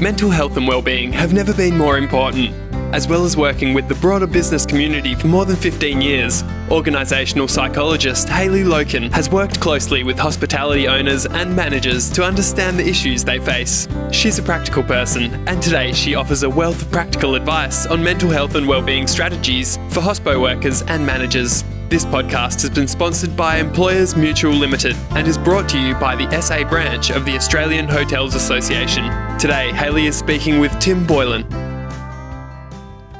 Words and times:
Mental 0.00 0.30
health 0.30 0.56
and 0.56 0.68
well-being 0.68 1.12
have 1.12 1.32
never 1.32 1.52
been 1.52 1.76
more 1.76 1.98
important. 1.98 2.54
As 2.94 3.08
well 3.08 3.24
as 3.24 3.36
working 3.36 3.74
with 3.74 3.88
the 3.88 3.96
broader 3.96 4.28
business 4.28 4.64
community 4.64 5.16
for 5.16 5.26
more 5.26 5.44
than 5.44 5.56
15 5.56 6.00
years, 6.00 6.44
organisational 6.68 7.50
psychologist 7.50 8.28
Hayley 8.28 8.62
Loken 8.62 9.10
has 9.10 9.28
worked 9.28 9.58
closely 9.58 10.04
with 10.04 10.16
hospitality 10.16 10.86
owners 10.86 11.26
and 11.26 11.54
managers 11.54 12.10
to 12.10 12.22
understand 12.22 12.78
the 12.78 12.88
issues 12.88 13.24
they 13.24 13.40
face. 13.40 13.88
She's 14.12 14.38
a 14.38 14.42
practical 14.42 14.84
person, 14.84 15.34
and 15.48 15.60
today 15.60 15.92
she 15.92 16.14
offers 16.14 16.44
a 16.44 16.48
wealth 16.48 16.80
of 16.80 16.92
practical 16.92 17.34
advice 17.34 17.84
on 17.86 18.00
mental 18.00 18.30
health 18.30 18.54
and 18.54 18.68
well-being 18.68 19.08
strategies 19.08 19.78
for 19.88 19.98
hospo 19.98 20.40
workers 20.40 20.82
and 20.82 21.04
managers. 21.04 21.64
This 21.88 22.04
podcast 22.04 22.60
has 22.60 22.68
been 22.68 22.86
sponsored 22.86 23.34
by 23.34 23.56
Employers 23.56 24.14
Mutual 24.14 24.52
Limited 24.52 24.94
and 25.12 25.26
is 25.26 25.38
brought 25.38 25.70
to 25.70 25.78
you 25.78 25.94
by 25.94 26.14
the 26.14 26.38
SA 26.38 26.68
branch 26.68 27.08
of 27.08 27.24
the 27.24 27.34
Australian 27.34 27.88
Hotels 27.88 28.34
Association. 28.34 29.04
Today, 29.38 29.72
Hayley 29.72 30.06
is 30.06 30.14
speaking 30.14 30.58
with 30.58 30.78
Tim 30.80 31.06
Boylan. 31.06 31.44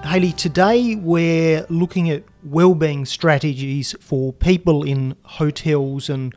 Hayley, 0.05 0.33
today 0.33 0.97
we're 0.97 1.65
looking 1.71 2.11
at 2.11 2.25
wellbeing 2.45 3.07
strategies 3.07 3.95
for 4.01 4.35
people 4.35 4.83
in 4.83 5.17
hotels 5.23 6.11
and 6.11 6.35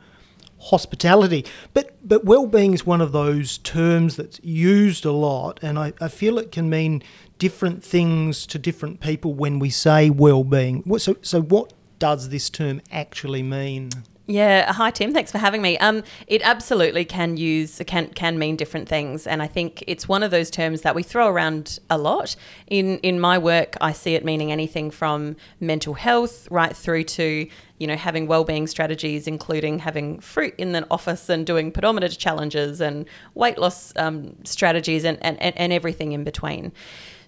hospitality. 0.58 1.44
But 1.74 1.98
but 2.02 2.24
well-being 2.24 2.72
is 2.72 2.86
one 2.86 3.02
of 3.02 3.12
those 3.12 3.58
terms 3.58 4.16
that's 4.16 4.40
used 4.42 5.04
a 5.04 5.12
lot, 5.12 5.60
and 5.62 5.78
I, 5.78 5.92
I 6.00 6.08
feel 6.08 6.38
it 6.38 6.50
can 6.50 6.70
mean 6.70 7.02
different 7.38 7.84
things 7.84 8.46
to 8.46 8.58
different 8.58 9.00
people 9.00 9.34
when 9.34 9.58
we 9.58 9.68
say 9.68 10.08
well-being. 10.08 10.82
So 10.98 11.16
so 11.20 11.42
what 11.42 11.74
does 12.02 12.30
this 12.30 12.50
term 12.50 12.80
actually 12.90 13.44
mean? 13.44 13.88
Yeah, 14.26 14.72
hi 14.72 14.90
Tim. 14.90 15.12
Thanks 15.12 15.30
for 15.30 15.38
having 15.38 15.62
me. 15.62 15.78
Um, 15.78 16.02
it 16.26 16.42
absolutely 16.42 17.04
can 17.04 17.36
use 17.36 17.80
can 17.86 18.08
can 18.08 18.40
mean 18.40 18.56
different 18.56 18.88
things, 18.88 19.24
and 19.24 19.40
I 19.40 19.46
think 19.46 19.84
it's 19.86 20.08
one 20.08 20.24
of 20.24 20.32
those 20.32 20.50
terms 20.50 20.80
that 20.80 20.96
we 20.96 21.04
throw 21.04 21.28
around 21.28 21.78
a 21.90 21.98
lot. 21.98 22.34
In 22.66 22.98
in 23.04 23.20
my 23.20 23.38
work, 23.38 23.76
I 23.80 23.92
see 23.92 24.16
it 24.16 24.24
meaning 24.24 24.50
anything 24.50 24.90
from 24.90 25.36
mental 25.60 25.94
health 25.94 26.48
right 26.50 26.74
through 26.76 27.04
to 27.04 27.46
you 27.78 27.86
know 27.86 27.94
having 27.94 28.26
well-being 28.26 28.66
strategies, 28.66 29.28
including 29.28 29.78
having 29.78 30.18
fruit 30.18 30.54
in 30.58 30.72
the 30.72 30.84
office 30.90 31.28
and 31.28 31.46
doing 31.46 31.70
pedometer 31.70 32.08
challenges 32.08 32.80
and 32.80 33.06
weight 33.36 33.58
loss 33.58 33.92
um, 33.94 34.34
strategies 34.44 35.04
and, 35.04 35.18
and 35.22 35.38
and 35.40 35.72
everything 35.72 36.10
in 36.10 36.24
between. 36.24 36.72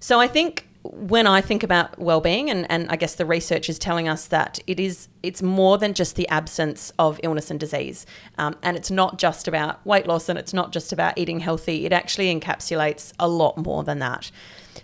So 0.00 0.18
I 0.18 0.26
think 0.26 0.66
when 0.84 1.26
I 1.26 1.40
think 1.40 1.62
about 1.62 1.98
well-being, 1.98 2.50
and, 2.50 2.70
and 2.70 2.90
I 2.90 2.96
guess 2.96 3.14
the 3.14 3.24
research 3.24 3.70
is 3.70 3.78
telling 3.78 4.06
us 4.06 4.26
that 4.26 4.58
it 4.66 4.78
is 4.78 5.08
it's 5.22 5.42
more 5.42 5.78
than 5.78 5.94
just 5.94 6.16
the 6.16 6.28
absence 6.28 6.92
of 6.98 7.18
illness 7.22 7.50
and 7.50 7.58
disease, 7.58 8.04
um, 8.36 8.54
and 8.62 8.76
it's 8.76 8.90
not 8.90 9.18
just 9.18 9.48
about 9.48 9.84
weight 9.86 10.06
loss, 10.06 10.28
and 10.28 10.38
it's 10.38 10.52
not 10.52 10.72
just 10.72 10.92
about 10.92 11.16
eating 11.16 11.40
healthy. 11.40 11.86
It 11.86 11.92
actually 11.92 12.38
encapsulates 12.38 13.12
a 13.18 13.28
lot 13.28 13.56
more 13.56 13.82
than 13.82 13.98
that. 14.00 14.30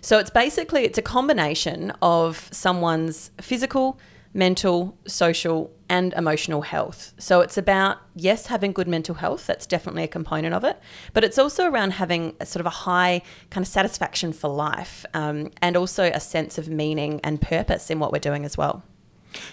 So 0.01 0.17
it's 0.17 0.31
basically 0.31 0.85
it's 0.85 0.97
a 0.97 1.03
combination 1.03 1.91
of 2.01 2.49
someone's 2.51 3.29
physical, 3.39 3.99
mental, 4.33 4.97
social, 5.05 5.69
and 5.91 6.13
emotional 6.13 6.61
health. 6.61 7.13
So 7.17 7.41
it's 7.41 7.57
about, 7.57 7.97
yes, 8.15 8.47
having 8.47 8.71
good 8.71 8.87
mental 8.87 9.15
health, 9.15 9.45
that's 9.45 9.65
definitely 9.65 10.03
a 10.03 10.07
component 10.07 10.53
of 10.53 10.63
it, 10.63 10.79
but 11.11 11.25
it's 11.25 11.37
also 11.37 11.65
around 11.65 11.91
having 11.91 12.33
a 12.39 12.45
sort 12.45 12.61
of 12.61 12.65
a 12.65 12.77
high 12.87 13.21
kind 13.49 13.65
of 13.65 13.67
satisfaction 13.67 14.31
for 14.31 14.47
life 14.47 15.05
um, 15.13 15.51
and 15.61 15.75
also 15.75 16.05
a 16.05 16.21
sense 16.21 16.57
of 16.57 16.69
meaning 16.69 17.19
and 17.25 17.41
purpose 17.41 17.89
in 17.89 17.99
what 17.99 18.13
we're 18.13 18.19
doing 18.19 18.45
as 18.45 18.57
well. 18.57 18.83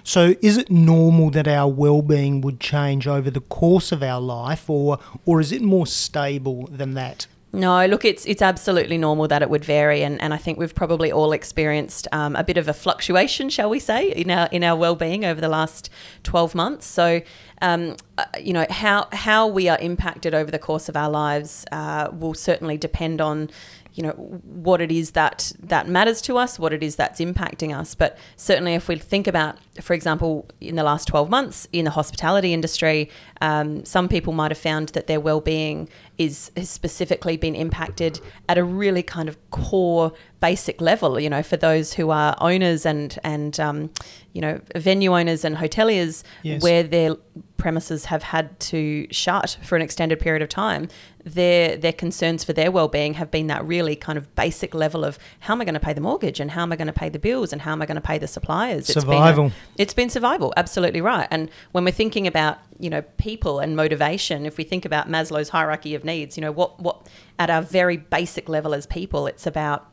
So, 0.05 0.37
is 0.41 0.57
it 0.57 0.71
normal 0.71 1.31
that 1.31 1.49
our 1.49 1.69
well-being 1.69 2.41
would 2.41 2.61
change 2.61 3.09
over 3.09 3.31
the 3.31 3.41
course 3.41 3.93
of 3.93 4.03
our 4.03 4.21
life, 4.21 4.69
or 4.69 4.99
or 5.25 5.41
is 5.41 5.53
it 5.53 5.63
more 5.63 5.87
stable 5.87 6.67
than 6.67 6.95
that? 6.95 7.29
No, 7.51 7.87
look, 7.87 8.05
it's 8.05 8.27
it's 8.27 8.43
absolutely 8.43 8.99
normal 8.99 9.27
that 9.29 9.41
it 9.41 9.49
would 9.49 9.65
vary, 9.65 10.03
and, 10.03 10.21
and 10.21 10.35
I 10.35 10.37
think 10.37 10.59
we've 10.59 10.75
probably 10.75 11.11
all 11.11 11.33
experienced 11.33 12.07
um, 12.13 12.37
a 12.37 12.45
bit 12.45 12.59
of 12.59 12.69
a 12.69 12.75
fluctuation, 12.75 13.49
shall 13.49 13.71
we 13.71 13.79
say, 13.79 14.11
in 14.11 14.31
our 14.31 14.49
in 14.53 14.63
our 14.63 14.77
well 14.77 14.95
being 14.95 15.25
over 15.25 15.41
the 15.41 15.49
last 15.49 15.89
twelve 16.23 16.55
months. 16.55 16.85
So, 16.85 17.23
um, 17.63 17.97
uh, 18.17 18.25
you 18.41 18.53
know 18.53 18.67
how 18.71 19.09
how 19.13 19.47
we 19.47 19.69
are 19.69 19.79
impacted 19.79 20.35
over 20.35 20.51
the 20.51 20.59
course 20.59 20.89
of 20.89 20.97
our 20.97 21.11
lives 21.11 21.65
uh, 21.73 22.09
will 22.13 22.35
certainly 22.35 22.77
depend 22.77 23.21
on 23.21 23.51
you 23.99 24.05
know 24.05 24.13
what 24.13 24.81
it 24.81 24.93
is 24.93 25.11
that 25.11 25.51
that 25.59 25.89
matters 25.89 26.21
to 26.23 26.39
us, 26.39 26.57
what 26.57 26.73
it 26.73 26.85
is 26.85 26.95
that's 26.95 27.19
impacting 27.19 27.77
us. 27.77 27.97
But 27.97 28.17
certainly, 28.37 28.75
if 28.75 28.87
we 28.87 28.97
think 28.97 29.27
about, 29.27 29.59
for 29.81 29.93
example, 29.93 30.47
in 30.61 30.77
the 30.77 30.85
last 30.85 31.09
12 31.09 31.29
months 31.29 31.67
in 31.73 31.85
the 31.85 31.91
hospitality 31.91 32.53
industry, 32.53 33.11
um, 33.41 33.85
some 33.85 34.09
people 34.09 34.33
might 34.33 34.53
have 34.53 34.59
found 34.59 34.91
that 34.91 35.09
their 35.09 35.19
well-being 35.19 35.89
is 36.17 36.53
has 36.57 36.71
specifically 36.71 37.37
been 37.37 37.57
impacted 37.57 38.21
at 38.49 38.57
a 38.57 38.63
really 38.63 39.03
kind 39.03 39.29
of 39.29 39.37
core 39.51 40.13
basic 40.41 40.81
level. 40.81 41.19
You 41.19 41.31
know, 41.31 41.43
for 41.43 41.57
those 41.57 41.95
who 41.95 42.11
are 42.11 42.37
owners 42.41 42.87
and 42.87 43.19
and 43.25 43.59
um, 43.59 43.91
you 44.33 44.41
know 44.41 44.61
venue 44.77 45.17
owners 45.17 45.45
and 45.45 45.57
hoteliers, 45.57 46.23
yes. 46.43 46.63
where 46.63 46.83
their 46.83 47.17
premises 47.57 48.05
have 48.07 48.23
had 48.23 48.59
to 48.61 49.07
shut 49.11 49.59
for 49.65 49.75
an 49.75 49.83
extended 49.83 50.21
period 50.21 50.43
of 50.43 50.49
time, 50.49 50.89
their 51.25 51.77
their 51.77 51.93
concerns 51.93 52.45
for 52.45 52.53
their 52.53 52.71
well-being 52.71 53.15
have 53.15 53.31
been 53.31 53.49
that 53.49 53.65
really 53.67 53.97
kind 53.97 54.17
of 54.17 54.33
basic 54.35 54.75
level 54.75 55.05
of 55.05 55.19
how 55.41 55.55
am 55.55 55.61
I 55.61 55.65
going 55.65 55.75
to 55.75 55.81
pay 55.81 55.93
the 55.93 56.01
mortgage 56.01 56.41
and 56.41 56.53
how 56.53 56.63
am 56.63 56.73
I 56.73 56.77
going 56.77 56.87
to 56.87 56.93
pay 56.93 57.09
the 57.09 57.19
bills 57.19 57.53
and 57.53 57.63
how 57.63 57.73
am 57.73 57.83
I 57.83 57.87
going 57.87 57.97
to 57.97 58.01
pay 58.01 58.19
the 58.19 58.29
suppliers? 58.29 58.87
Survival. 58.87 59.47
It's 59.47 59.55
been, 59.55 59.63
a, 59.79 59.83
it's 59.83 59.95
been 59.95 60.11
survival, 60.11 60.55
absolutely 60.57 61.01
right. 61.01 61.29
And 61.31 61.51
when 61.73 61.85
we're 61.85 61.91
thinking 61.91 62.27
about 62.27 62.59
you 62.79 62.91
know 62.91 63.03
people 63.19 63.59
and 63.59 63.75
motivation, 63.77 64.47
if 64.47 64.57
we 64.57 64.65
think 64.65 64.85
about 64.85 65.09
Maslow's 65.09 65.49
hierarchy 65.49 65.95
of 65.95 66.05
needs, 66.05 66.37
you 66.37 66.41
know 66.41 66.53
what 66.53 66.79
what 66.81 67.07
at 67.39 67.51
our 67.51 67.63
very 67.63 67.97
basic 67.97 68.49
level 68.49 68.75
as 68.75 68.87
people, 68.87 69.27
it's 69.27 69.47
about 69.47 69.89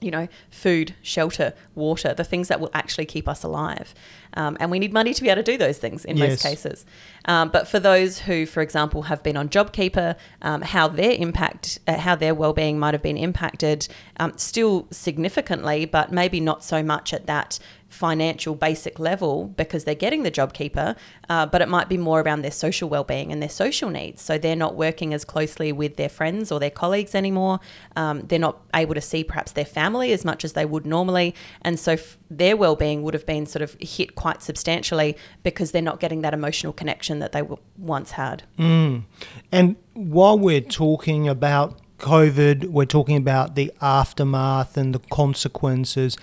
you 0.00 0.10
know, 0.10 0.28
food, 0.50 0.94
shelter, 1.02 1.54
water, 1.74 2.14
the 2.14 2.24
things 2.24 2.48
that 2.48 2.60
will 2.60 2.70
actually 2.74 3.06
keep 3.06 3.28
us 3.28 3.42
alive. 3.42 3.94
Um, 4.34 4.56
and 4.60 4.70
we 4.70 4.78
need 4.78 4.92
money 4.92 5.14
to 5.14 5.22
be 5.22 5.28
able 5.28 5.42
to 5.42 5.52
do 5.52 5.58
those 5.58 5.78
things 5.78 6.04
in 6.04 6.16
yes. 6.16 6.30
most 6.30 6.42
cases. 6.42 6.86
Um, 7.26 7.50
but 7.50 7.68
for 7.68 7.78
those 7.78 8.20
who, 8.20 8.46
for 8.46 8.62
example, 8.62 9.02
have 9.02 9.22
been 9.22 9.36
on 9.36 9.48
JobKeeper, 9.48 10.16
um, 10.42 10.62
how 10.62 10.88
their 10.88 11.12
impact, 11.12 11.78
uh, 11.86 11.98
how 11.98 12.14
their 12.14 12.34
well-being 12.34 12.78
might 12.78 12.94
have 12.94 13.02
been 13.02 13.18
impacted, 13.18 13.88
um, 14.18 14.32
still 14.36 14.86
significantly, 14.90 15.84
but 15.84 16.12
maybe 16.12 16.40
not 16.40 16.64
so 16.64 16.82
much 16.82 17.12
at 17.12 17.26
that 17.26 17.58
financial 17.90 18.54
basic 18.54 19.00
level 19.00 19.46
because 19.56 19.84
they're 19.84 19.94
getting 19.96 20.22
the 20.22 20.30
JobKeeper, 20.30 20.96
uh, 21.28 21.46
but 21.46 21.60
it 21.60 21.68
might 21.68 21.88
be 21.88 21.98
more 21.98 22.20
around 22.20 22.42
their 22.42 22.50
social 22.52 22.88
well-being 22.88 23.32
and 23.32 23.42
their 23.42 23.48
social 23.48 23.90
needs. 23.90 24.22
So 24.22 24.38
they're 24.38 24.54
not 24.56 24.76
working 24.76 25.12
as 25.12 25.24
closely 25.24 25.72
with 25.72 25.96
their 25.96 26.08
friends 26.08 26.52
or 26.52 26.60
their 26.60 26.70
colleagues 26.70 27.14
anymore. 27.14 27.58
Um, 27.96 28.22
they're 28.22 28.38
not 28.38 28.60
able 28.74 28.94
to 28.94 29.00
see 29.00 29.24
perhaps 29.24 29.52
their 29.52 29.64
family 29.64 30.12
as 30.12 30.24
much 30.24 30.44
as 30.44 30.52
they 30.52 30.64
would 30.64 30.86
normally, 30.86 31.34
and 31.62 31.78
so 31.78 31.92
f- 31.92 32.16
their 32.30 32.56
well-being 32.56 33.02
would 33.02 33.14
have 33.14 33.26
been 33.26 33.44
sort 33.44 33.62
of 33.62 33.76
hit 33.80 34.14
quite 34.20 34.42
substantially 34.42 35.16
because 35.42 35.72
they're 35.72 35.80
not 35.80 35.98
getting 35.98 36.20
that 36.20 36.34
emotional 36.34 36.74
connection 36.74 37.20
that 37.20 37.32
they 37.32 37.42
once 37.78 38.10
had. 38.10 38.42
Mm. 38.58 39.04
And 39.50 39.76
while 39.94 40.38
we're 40.38 40.60
talking 40.60 41.26
about 41.26 41.80
COVID, 41.96 42.66
we're 42.66 42.84
talking 42.84 43.16
about 43.16 43.54
the 43.54 43.72
aftermath 43.80 44.76
and 44.76 44.94
the 44.94 44.98
consequences. 45.10 46.18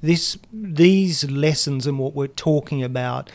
This, 0.00 0.38
these 0.50 1.30
lessons 1.30 1.86
and 1.86 1.98
what 1.98 2.14
we're 2.14 2.26
talking 2.26 2.82
about 2.82 3.30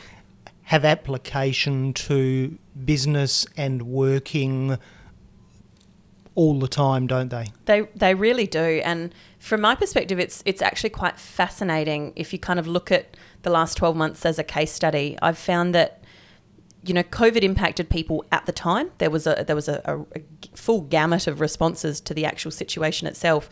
have 0.63 0.84
application 0.84 1.94
to 1.94 2.57
business 2.85 3.45
and 3.55 3.84
working 3.84 4.79
all 6.37 6.59
the 6.59 6.67
time, 6.67 7.07
don't 7.07 7.29
they? 7.29 7.47
They 7.65 7.81
they 7.95 8.13
really 8.13 8.45
do. 8.45 8.79
And 8.85 9.13
from 9.39 9.59
my 9.61 9.73
perspective, 9.73 10.19
it's 10.19 10.43
it's 10.45 10.61
actually 10.61 10.91
quite 10.91 11.19
fascinating 11.19 12.13
if 12.15 12.31
you 12.31 12.37
kind 12.37 12.59
of 12.59 12.67
look 12.67 12.91
at 12.91 13.17
the 13.41 13.49
last 13.49 13.75
twelve 13.75 13.95
months 13.95 14.23
as 14.23 14.37
a 14.37 14.43
case 14.43 14.71
study. 14.71 15.17
I've 15.21 15.37
found 15.37 15.73
that 15.73 16.03
you 16.85 16.93
know, 16.93 17.03
COVID 17.03 17.41
impacted 17.41 17.89
people 17.89 18.23
at 18.31 18.45
the 18.45 18.51
time. 18.51 18.91
There 18.99 19.09
was 19.09 19.25
a 19.25 19.43
there 19.45 19.55
was 19.55 19.67
a, 19.67 19.81
a, 19.85 19.99
a, 19.99 20.21
full 20.53 20.81
gamut 20.81 21.25
of 21.25 21.41
responses 21.41 21.99
to 22.01 22.13
the 22.13 22.23
actual 22.23 22.51
situation 22.51 23.07
itself. 23.07 23.49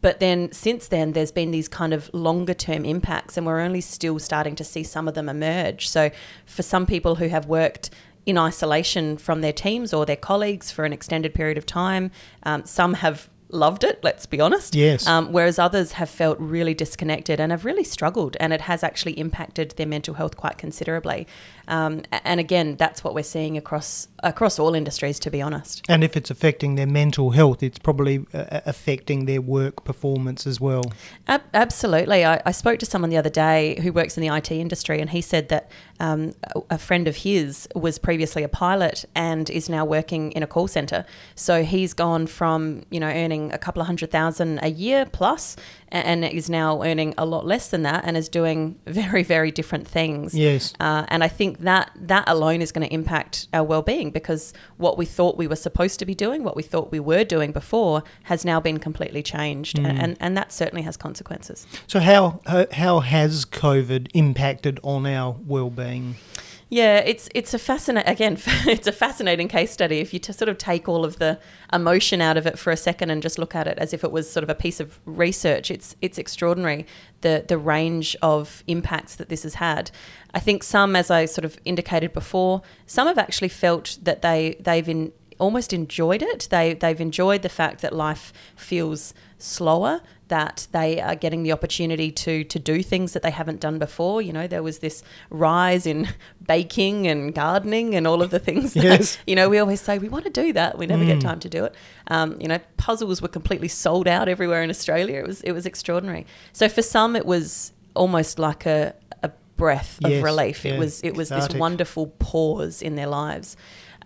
But 0.00 0.18
then 0.18 0.50
since 0.52 0.88
then, 0.88 1.12
there's 1.12 1.30
been 1.30 1.52
these 1.52 1.68
kind 1.68 1.94
of 1.94 2.12
longer 2.12 2.54
term 2.54 2.84
impacts, 2.84 3.36
and 3.36 3.46
we're 3.46 3.60
only 3.60 3.80
still 3.80 4.18
starting 4.18 4.56
to 4.56 4.64
see 4.64 4.82
some 4.82 5.06
of 5.06 5.14
them 5.14 5.28
emerge. 5.28 5.88
So, 5.88 6.10
for 6.44 6.62
some 6.62 6.86
people 6.86 7.14
who 7.14 7.28
have 7.28 7.46
worked 7.46 7.90
in 8.26 8.36
isolation 8.36 9.16
from 9.16 9.40
their 9.40 9.52
teams 9.52 9.94
or 9.94 10.04
their 10.04 10.16
colleagues 10.16 10.70
for 10.70 10.84
an 10.84 10.92
extended 10.92 11.32
period 11.32 11.56
of 11.56 11.64
time. 11.64 12.10
Um, 12.42 12.66
some 12.66 12.94
have 12.94 13.30
loved 13.48 13.84
it, 13.84 14.00
let's 14.02 14.26
be 14.26 14.40
honest. 14.40 14.74
Yes. 14.74 15.06
Um, 15.06 15.32
whereas 15.32 15.58
others 15.58 15.92
have 15.92 16.10
felt 16.10 16.38
really 16.40 16.74
disconnected 16.74 17.40
and 17.40 17.52
have 17.52 17.64
really 17.64 17.84
struggled, 17.84 18.36
and 18.40 18.52
it 18.52 18.62
has 18.62 18.82
actually 18.82 19.12
impacted 19.12 19.70
their 19.76 19.86
mental 19.86 20.14
health 20.14 20.36
quite 20.36 20.58
considerably. 20.58 21.26
Um, 21.68 22.02
and 22.12 22.38
again, 22.40 22.76
that's 22.76 23.02
what 23.02 23.14
we're 23.14 23.22
seeing 23.22 23.56
across 23.56 24.08
across 24.22 24.58
all 24.58 24.74
industries, 24.74 25.18
to 25.20 25.30
be 25.30 25.42
honest. 25.42 25.84
And 25.88 26.02
if 26.02 26.16
it's 26.16 26.30
affecting 26.30 26.74
their 26.74 26.86
mental 26.86 27.30
health, 27.30 27.62
it's 27.62 27.78
probably 27.78 28.26
uh, 28.32 28.60
affecting 28.66 29.26
their 29.26 29.40
work 29.40 29.84
performance 29.84 30.46
as 30.46 30.60
well. 30.60 30.84
Ab- 31.28 31.42
absolutely. 31.54 32.24
I, 32.24 32.40
I 32.44 32.52
spoke 32.52 32.78
to 32.80 32.86
someone 32.86 33.10
the 33.10 33.16
other 33.16 33.30
day 33.30 33.78
who 33.82 33.92
works 33.92 34.16
in 34.16 34.22
the 34.22 34.34
IT 34.34 34.50
industry, 34.50 35.00
and 35.00 35.10
he 35.10 35.20
said 35.20 35.48
that 35.48 35.70
um, 36.00 36.34
a, 36.70 36.78
friend 36.78 37.08
of 37.08 37.16
his 37.16 37.68
was 37.74 37.98
previously 37.98 38.42
a 38.42 38.48
pilot 38.48 39.04
and 39.14 39.48
is 39.50 39.68
now 39.68 39.84
working 39.84 40.32
in 40.32 40.42
a 40.42 40.46
call 40.46 40.68
center. 40.68 41.04
So 41.34 41.62
he's 41.64 41.94
gone 41.94 42.26
from 42.26 42.84
you 42.90 43.00
know 43.00 43.08
earning 43.08 43.52
a 43.52 43.58
couple 43.58 43.80
of 43.80 43.86
hundred 43.86 44.10
thousand 44.10 44.60
a 44.62 44.68
year 44.68 45.06
plus, 45.06 45.56
and 45.88 46.24
is 46.24 46.50
now 46.50 46.82
earning 46.82 47.14
a 47.16 47.24
lot 47.24 47.46
less 47.46 47.68
than 47.68 47.82
that, 47.82 48.04
and 48.04 48.16
is 48.16 48.28
doing 48.28 48.78
very 48.86 49.22
very 49.22 49.50
different 49.50 49.86
things. 49.86 50.34
Yes. 50.34 50.74
Uh, 50.80 51.04
and 51.08 51.22
I 51.22 51.28
think 51.28 51.60
that 51.60 51.90
that 51.96 52.24
alone 52.28 52.62
is 52.62 52.72
going 52.72 52.86
to 52.86 52.92
impact 52.92 53.48
our 53.52 53.64
well-being 53.64 54.10
because 54.10 54.52
what 54.76 54.98
we 54.98 55.06
thought 55.06 55.36
we 55.36 55.46
were 55.46 55.56
supposed 55.56 55.98
to 55.98 56.06
be 56.06 56.14
doing, 56.14 56.44
what 56.44 56.56
we 56.56 56.62
thought 56.62 56.90
we 56.90 57.00
were 57.00 57.24
doing 57.24 57.52
before, 57.52 58.02
has 58.24 58.44
now 58.44 58.60
been 58.60 58.78
completely 58.78 59.22
changed, 59.22 59.78
and, 59.78 59.98
and 59.98 60.16
and 60.20 60.36
that 60.36 60.52
certainly 60.52 60.82
has 60.82 60.96
consequences. 60.96 61.66
So 61.86 62.00
how, 62.00 62.40
how 62.72 63.00
has 63.00 63.44
COVID 63.44 64.08
impacted 64.14 64.80
on 64.82 65.06
our 65.06 65.36
well-being? 65.46 66.16
Yeah, 66.68 66.98
it's 66.98 67.28
it's 67.32 67.54
a 67.54 67.58
fascinating 67.58 68.10
again. 68.10 68.38
It's 68.66 68.88
a 68.88 68.92
fascinating 68.92 69.46
case 69.46 69.70
study. 69.70 69.98
If 69.98 70.12
you 70.12 70.18
to 70.20 70.32
sort 70.32 70.48
of 70.48 70.58
take 70.58 70.88
all 70.88 71.04
of 71.04 71.18
the 71.18 71.38
emotion 71.72 72.20
out 72.20 72.36
of 72.36 72.44
it 72.46 72.58
for 72.58 72.72
a 72.72 72.76
second 72.76 73.10
and 73.10 73.22
just 73.22 73.38
look 73.38 73.54
at 73.54 73.68
it 73.68 73.78
as 73.78 73.92
if 73.92 74.02
it 74.02 74.10
was 74.10 74.28
sort 74.28 74.42
of 74.42 74.50
a 74.50 74.54
piece 74.54 74.80
of 74.80 74.98
research, 75.06 75.70
it's 75.70 75.94
it's 76.02 76.18
extraordinary 76.18 76.84
the 77.20 77.44
the 77.46 77.56
range 77.56 78.16
of 78.20 78.64
impacts 78.66 79.14
that 79.16 79.28
this 79.28 79.44
has 79.44 79.54
had. 79.54 79.92
I 80.34 80.40
think 80.40 80.64
some, 80.64 80.96
as 80.96 81.08
I 81.08 81.26
sort 81.26 81.44
of 81.44 81.56
indicated 81.64 82.12
before, 82.12 82.62
some 82.86 83.06
have 83.06 83.18
actually 83.18 83.48
felt 83.48 83.98
that 84.02 84.22
they 84.22 84.56
they've 84.58 84.88
in, 84.88 85.12
almost 85.38 85.72
enjoyed 85.72 86.22
it. 86.22 86.48
They 86.50 86.74
they've 86.74 87.00
enjoyed 87.00 87.42
the 87.42 87.48
fact 87.48 87.80
that 87.82 87.94
life 87.94 88.32
feels 88.56 89.14
slower, 89.38 90.00
that 90.28 90.66
they 90.72 91.00
are 91.00 91.14
getting 91.14 91.42
the 91.44 91.52
opportunity 91.52 92.10
to 92.10 92.42
to 92.44 92.58
do 92.58 92.82
things 92.82 93.12
that 93.12 93.22
they 93.22 93.30
haven't 93.30 93.60
done 93.60 93.78
before. 93.78 94.20
You 94.20 94.32
know, 94.32 94.46
there 94.46 94.62
was 94.62 94.78
this 94.80 95.02
rise 95.30 95.86
in 95.86 96.08
baking 96.46 97.06
and 97.06 97.34
gardening 97.34 97.94
and 97.94 98.06
all 98.06 98.22
of 98.22 98.30
the 98.30 98.38
things 98.38 98.74
that 98.74 98.82
Yes. 98.84 99.18
you 99.26 99.36
know 99.36 99.48
we 99.48 99.58
always 99.58 99.80
say 99.80 99.98
we 99.98 100.08
want 100.08 100.24
to 100.24 100.30
do 100.30 100.52
that. 100.52 100.78
We 100.78 100.86
never 100.86 101.04
get 101.04 101.20
time 101.20 101.40
to 101.40 101.48
do 101.48 101.64
it. 101.64 101.74
Um, 102.08 102.40
you 102.40 102.48
know, 102.48 102.58
puzzles 102.76 103.22
were 103.22 103.28
completely 103.28 103.68
sold 103.68 104.08
out 104.08 104.28
everywhere 104.28 104.62
in 104.62 104.70
Australia. 104.70 105.18
It 105.20 105.26
was 105.26 105.40
it 105.42 105.52
was 105.52 105.66
extraordinary. 105.66 106.26
So 106.52 106.68
for 106.68 106.82
some, 106.82 107.14
it 107.16 107.26
was 107.26 107.72
almost 107.94 108.38
like 108.38 108.66
a 108.66 108.94
a 109.22 109.30
breath 109.56 109.98
of 110.04 110.10
Yes, 110.10 110.22
relief. 110.22 110.64
yeah, 110.64 110.74
It 110.74 110.78
was 110.78 111.00
it 111.02 111.14
was 111.16 111.28
this 111.28 111.48
wonderful 111.54 112.08
pause 112.18 112.82
in 112.82 112.96
their 112.96 113.06
lives. 113.08 113.56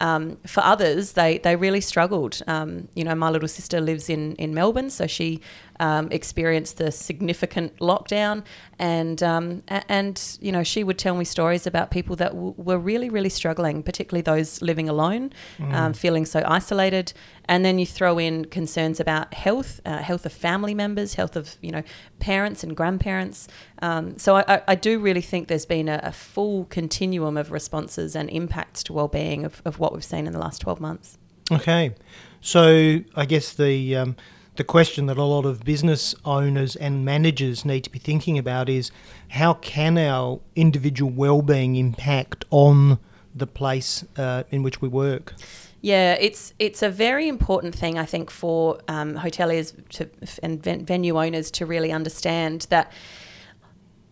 Um, 0.01 0.39
for 0.47 0.63
others, 0.65 1.13
they, 1.13 1.39
they 1.39 1.57
really 1.57 1.81
struggled. 1.83 2.41
Um, 2.47 2.89
you 2.95 3.05
know, 3.05 3.15
my 3.15 3.29
little 3.31 3.49
sister 3.49 3.81
lives 3.81 4.09
in, 4.09 4.35
in 4.37 4.55
Melbourne, 4.55 4.91
so 4.91 5.07
she 5.07 5.41
um, 5.79 6.11
experienced 6.11 6.77
the 6.79 6.91
significant 6.91 7.77
lockdown, 7.79 8.43
and 8.79 9.23
um, 9.23 9.63
and 9.89 10.39
you 10.41 10.53
know 10.53 10.63
she 10.63 10.85
would 10.85 10.99
tell 10.99 11.15
me 11.17 11.25
stories 11.25 11.67
about 11.67 11.91
people 11.91 12.17
that 12.17 12.33
w- 12.33 12.55
were 12.57 12.79
really 12.79 13.09
really 13.09 13.29
struggling, 13.31 13.83
particularly 13.83 14.21
those 14.23 14.61
living 14.63 14.89
alone, 14.89 15.33
um, 15.73 15.93
feeling 15.95 16.27
so 16.27 16.43
isolated. 16.47 17.13
And 17.49 17.65
then 17.65 17.79
you 17.81 17.87
throw 17.87 18.19
in 18.19 18.45
concerns 18.45 19.01
about 19.01 19.35
health, 19.35 19.81
uh, 19.85 19.99
health 19.99 20.25
of 20.25 20.33
family 20.33 20.75
members, 20.75 21.15
health 21.15 21.35
of 21.37 21.57
you 21.63 21.73
know 21.73 21.83
parents 22.19 22.63
and 22.63 22.77
grandparents. 22.77 23.49
Um, 23.83 24.19
so 24.19 24.37
I, 24.37 24.45
I- 24.49 24.63
I 24.69 24.75
do 24.75 24.99
really 24.99 25.23
think 25.23 25.49
there's 25.49 25.67
been 25.67 25.89
a, 25.89 26.01
a 26.03 26.13
full 26.13 26.67
continuum 26.67 27.37
of 27.37 27.51
responses 27.51 28.15
and 28.15 28.29
impacts 28.31 28.83
to 28.85 28.93
well-being 28.93 29.45
of, 29.47 29.63
of 29.65 29.79
what 29.79 29.90
we've 29.93 30.05
seen 30.05 30.27
in 30.27 30.33
the 30.33 30.39
last 30.39 30.61
12 30.61 30.81
months. 30.81 31.19
Okay, 31.53 31.95
so 32.41 33.01
I 33.17 33.27
guess 33.27 33.53
the 33.53 33.97
um, 33.97 34.17
the 34.57 34.65
question 34.65 35.07
that 35.07 35.17
a 35.17 35.25
lot 35.25 35.47
of 35.47 35.65
business 35.65 36.15
owners 36.25 36.77
and 36.77 37.05
managers 37.05 37.65
need 37.65 37.83
to 37.85 37.91
be 37.91 37.99
thinking 37.99 38.39
about 38.39 38.69
is 38.69 38.91
how 39.31 39.55
can 39.55 39.97
our 39.99 40.41
individual 40.55 41.11
well-being 41.11 41.77
impact 41.77 42.45
on 42.51 42.99
the 43.35 43.47
place 43.47 44.05
uh, 44.17 44.43
in 44.51 44.63
which 44.63 44.81
we 44.81 44.89
work? 44.89 45.35
Yeah, 45.81 46.13
it's 46.21 46.53
it's 46.59 46.83
a 46.83 46.91
very 46.91 47.27
important 47.27 47.75
thing 47.75 47.99
I 47.99 48.05
think 48.05 48.31
for 48.31 48.79
um, 48.87 49.15
hoteliers 49.15 49.73
to, 49.91 50.11
and 50.43 50.63
ven- 50.63 50.85
venue 50.85 51.19
owners 51.19 51.51
to 51.53 51.67
really 51.67 51.91
understand 51.91 52.67
that. 52.71 52.93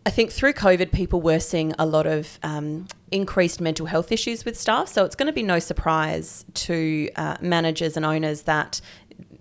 I 0.09 0.11
think 0.11 0.33
through 0.33 0.55
COVID, 0.55 0.91
people 0.91 1.21
were 1.21 1.39
seeing 1.39 1.75
a 1.79 1.85
lot 1.85 2.07
of 2.07 2.39
um, 2.43 2.87
increased 3.11 3.61
mental 3.61 3.85
health 3.85 4.11
issues 4.11 4.43
with 4.43 4.59
staff. 4.59 4.89
So 4.89 5.05
it's 5.05 5.15
going 5.15 5.27
to 5.27 5.35
be 5.35 5.43
no 5.43 5.59
surprise 5.59 6.47
to 6.55 7.11
uh, 7.17 7.37
managers 7.43 7.95
and 7.95 8.07
owners 8.07 8.45
that 8.45 8.81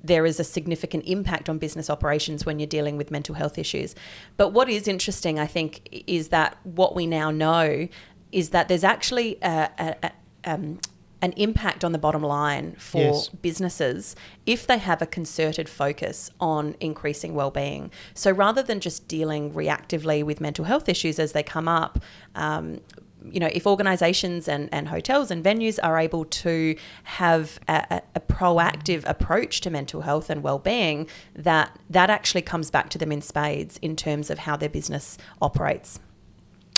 there 0.04 0.26
is 0.26 0.42
a 0.42 0.44
significant 0.44 1.06
impact 1.06 1.48
on 1.48 1.58
business 1.58 1.90
operations 1.90 2.46
when 2.46 2.60
you're 2.60 2.68
dealing 2.68 2.98
with 2.98 3.12
mental 3.12 3.36
health 3.36 3.58
issues. 3.58 3.96
But 4.36 4.50
what 4.50 4.68
is 4.68 4.90
interesting, 4.90 5.40
I 5.40 5.48
think, 5.48 5.88
is 6.06 6.28
that 6.30 6.58
what 6.66 6.96
we 6.96 7.08
now 7.08 7.32
know 7.32 7.88
is 8.34 8.50
that 8.50 8.68
there's 8.68 8.84
actually 8.84 9.38
a, 9.42 9.70
a, 9.80 9.96
a, 10.04 10.12
um, 10.44 10.80
an 11.22 11.32
impact 11.34 11.84
on 11.84 11.92
the 11.92 11.98
bottom 11.98 12.22
line 12.22 12.74
for 12.78 13.00
Yes. 13.00 13.30
businesses 13.30 14.16
if 14.46 14.68
they 14.68 14.78
have 14.78 15.02
a 15.02 15.06
concerted 15.06 15.68
focus 15.68 16.30
on 16.40 16.76
increasing 16.80 17.34
well-being. 17.34 17.92
So 18.14 18.32
rather 18.32 18.62
than 18.62 18.80
just 18.80 19.08
dealing 19.08 19.52
reactively 19.52 20.24
with 20.24 20.40
mental 20.40 20.66
health 20.66 20.88
issues 20.88 21.18
as 21.20 21.32
they 21.32 21.44
come 21.44 21.68
up, 21.68 22.00
um, 22.36 22.82
you 23.30 23.40
know, 23.40 23.50
if 23.52 23.66
organisations 23.66 24.48
and, 24.48 24.70
and 24.72 24.88
hotels 24.88 25.32
and 25.32 25.44
venues 25.44 25.80
are 25.82 25.98
able 25.98 26.24
to 26.24 26.76
have 27.04 27.60
a, 27.68 27.86
a, 27.90 28.02
a 28.16 28.20
proactive 28.20 29.04
approach 29.06 29.60
to 29.62 29.70
mental 29.70 30.02
health 30.02 30.30
and 30.30 30.44
well-being, 30.44 31.08
that 31.36 31.78
that 31.90 32.10
actually 32.10 32.44
comes 32.44 32.70
back 32.70 32.90
to 32.90 32.98
them 32.98 33.12
in 33.12 33.22
spades 33.22 33.78
in 33.82 33.96
terms 33.96 34.30
of 34.30 34.40
how 34.40 34.56
their 34.56 34.70
business 34.70 35.18
operates. 35.42 36.00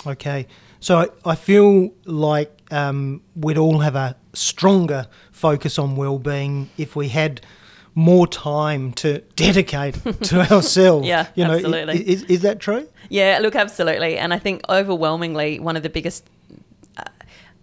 Okay, 0.06 0.46
so 0.80 0.98
I, 0.98 1.08
I 1.32 1.34
feel 1.34 1.90
like 2.06 2.50
um, 2.70 3.22
we'd 3.36 3.58
all 3.58 3.80
have 3.80 3.94
a 3.94 4.16
stronger 4.32 5.06
focus 5.32 5.78
on 5.78 5.96
well-being 5.96 6.70
if 6.76 6.94
we 6.94 7.08
had 7.08 7.40
more 7.94 8.26
time 8.26 8.92
to 8.92 9.20
dedicate 9.36 9.94
to 10.22 10.40
ourselves. 10.52 11.06
Yeah, 11.06 11.26
you 11.34 11.44
know, 11.44 11.54
absolutely. 11.54 12.08
Is, 12.08 12.22
is 12.24 12.42
that 12.42 12.60
true? 12.60 12.88
Yeah, 13.08 13.38
look, 13.42 13.56
absolutely. 13.56 14.16
And 14.16 14.32
I 14.32 14.38
think 14.38 14.62
overwhelmingly, 14.68 15.58
one 15.58 15.76
of 15.76 15.82
the 15.82 15.90
biggest, 15.90 16.28
uh, 16.96 17.04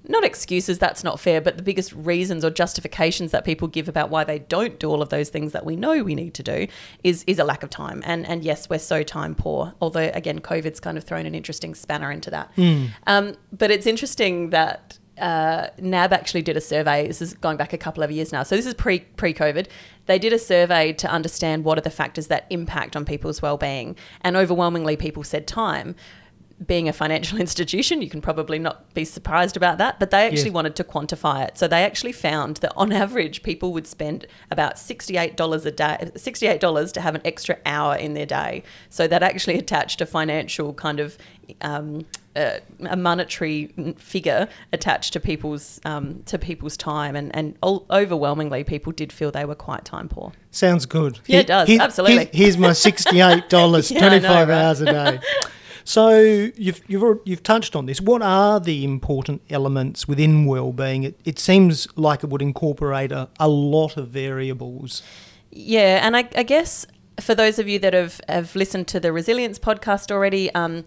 not 0.07 0.23
excuses, 0.25 0.79
that's 0.79 1.03
not 1.03 1.19
fair, 1.19 1.39
but 1.39 1.55
the 1.57 1.63
biggest 1.63 1.93
reasons 1.93 2.43
or 2.43 2.49
justifications 2.49 3.31
that 3.31 3.45
people 3.45 3.67
give 3.67 3.87
about 3.87 4.09
why 4.09 4.23
they 4.23 4.39
don't 4.39 4.79
do 4.79 4.89
all 4.89 5.01
of 5.01 5.09
those 5.09 5.29
things 5.29 5.53
that 5.53 5.65
we 5.65 5.75
know 5.75 6.03
we 6.03 6.15
need 6.15 6.33
to 6.33 6.43
do 6.43 6.67
is, 7.03 7.23
is 7.25 7.39
a 7.39 7.43
lack 7.45 7.63
of 7.63 7.69
time. 7.69 8.03
And, 8.05 8.25
and 8.27 8.43
yes, 8.43 8.69
we're 8.69 8.79
so 8.79 9.03
time 9.03 9.33
poor, 9.33 9.73
although 9.81 10.11
again, 10.13 10.39
COVID's 10.39 10.81
kind 10.81 10.97
of 10.97 11.05
thrown 11.05 11.25
an 11.25 11.35
interesting 11.35 11.73
spanner 11.73 12.11
into 12.11 12.29
that. 12.31 12.51
Um, 13.07 13.35
but 13.53 13.71
it's 13.71 13.85
interesting 13.87 14.49
that 14.49 14.99
uh, 15.19 15.69
NAB 15.79 16.13
actually 16.13 16.41
did 16.41 16.57
a 16.57 16.61
survey. 16.61 17.07
This 17.07 17.21
is 17.21 17.33
going 17.33 17.57
back 17.57 17.73
a 17.73 17.77
couple 17.77 18.03
of 18.03 18.11
years 18.11 18.31
now. 18.31 18.43
So 18.43 18.55
this 18.55 18.65
is 18.65 18.73
pre 18.73 18.99
pre 18.99 19.33
COVID. 19.33 19.67
They 20.05 20.19
did 20.19 20.33
a 20.33 20.39
survey 20.39 20.93
to 20.93 21.09
understand 21.09 21.63
what 21.65 21.77
are 21.77 21.81
the 21.81 21.89
factors 21.89 22.27
that 22.27 22.45
impact 22.49 22.95
on 22.95 23.05
people's 23.05 23.41
well-being, 23.41 23.95
and 24.21 24.37
overwhelmingly, 24.37 24.95
people 24.95 25.23
said 25.23 25.47
time. 25.47 25.95
Being 26.65 26.89
a 26.89 26.93
financial 26.93 27.39
institution, 27.45 28.01
you 28.01 28.09
can 28.09 28.19
probably 28.21 28.57
not 28.57 28.93
be 28.95 29.05
surprised 29.05 29.55
about 29.55 29.77
that, 29.77 29.99
but 29.99 30.09
they 30.09 30.25
actually 30.25 30.45
Yes. 30.45 30.53
wanted 30.53 30.75
to 30.77 30.83
quantify 30.83 31.47
it. 31.47 31.57
So 31.57 31.67
they 31.67 31.83
actually 31.83 32.13
found 32.13 32.57
that 32.57 32.73
on 32.75 32.91
average, 32.91 33.43
people 33.43 33.71
would 33.73 33.85
spend 33.85 34.25
about 34.49 34.79
sixty-eight 34.79 35.37
dollars 35.37 35.65
a 35.65 35.71
day, 35.71 36.09
sixty-eight 36.15 36.59
dollars 36.59 36.91
to 36.93 37.01
have 37.01 37.13
an 37.13 37.21
extra 37.23 37.57
hour 37.65 37.95
in 37.95 38.15
their 38.15 38.25
day. 38.25 38.63
So 38.89 39.07
that 39.07 39.21
actually 39.21 39.59
attached 39.65 40.01
a 40.01 40.05
financial 40.07 40.73
kind 40.73 40.99
of 40.99 41.17
um, 41.61 42.05
uh, 42.35 42.59
a 42.89 42.95
monetary 42.95 43.71
figure 43.97 44.47
attached 44.73 45.13
to 45.13 45.19
people's 45.19 45.79
um, 45.85 46.23
to 46.25 46.39
people's 46.39 46.75
time, 46.75 47.15
and 47.15 47.35
and 47.35 47.55
overwhelmingly, 47.63 48.63
people 48.63 48.91
did 48.91 49.13
feel 49.13 49.29
they 49.31 49.45
were 49.45 49.55
quite 49.55 49.85
time 49.85 50.09
poor. 50.09 50.31
Sounds 50.51 50.85
good. 50.87 51.19
Yeah, 51.27 51.39
it 51.41 51.47
does, 51.47 51.69
absolutely. 51.69 52.25
Here's, 52.25 52.35
here's 52.35 52.57
my 52.57 52.73
sixty-eight 52.73 53.47
dollars, 53.49 53.91
Yeah, 53.91 53.99
I 53.99 54.01
know, 54.01 54.09
twenty-five 54.09 54.49
right? 54.49 54.61
hours 54.63 54.81
a 54.81 54.85
day. 54.85 55.19
So 55.87 56.19
you've 56.19 56.81
you've 56.89 57.19
you've 57.23 57.43
touched 57.43 57.73
on 57.73 57.85
this. 57.85 58.01
What 58.01 58.21
are 58.21 58.59
the 58.59 58.83
important 58.83 59.41
elements 59.49 60.05
within 60.05 60.45
well-being? 60.45 61.03
It, 61.03 61.17
it 61.23 61.39
seems 61.39 61.87
like 61.95 62.25
it 62.25 62.29
would 62.29 62.41
incorporate 62.41 63.13
a, 63.13 63.29
a 63.39 63.47
lot 63.47 63.95
of 63.95 64.09
variables. 64.09 65.01
Yeah, 65.49 66.05
and 66.05 66.17
I, 66.17 66.27
I 66.35 66.43
guess 66.43 66.85
for 67.21 67.33
those 67.33 67.57
of 67.57 67.69
you 67.69 67.79
that 67.79 67.93
have, 67.93 68.19
have 68.27 68.53
listened 68.53 68.89
to 68.89 68.99
the 68.99 69.13
resilience 69.13 69.59
podcast 69.59 70.11
already, 70.11 70.53
um, 70.53 70.83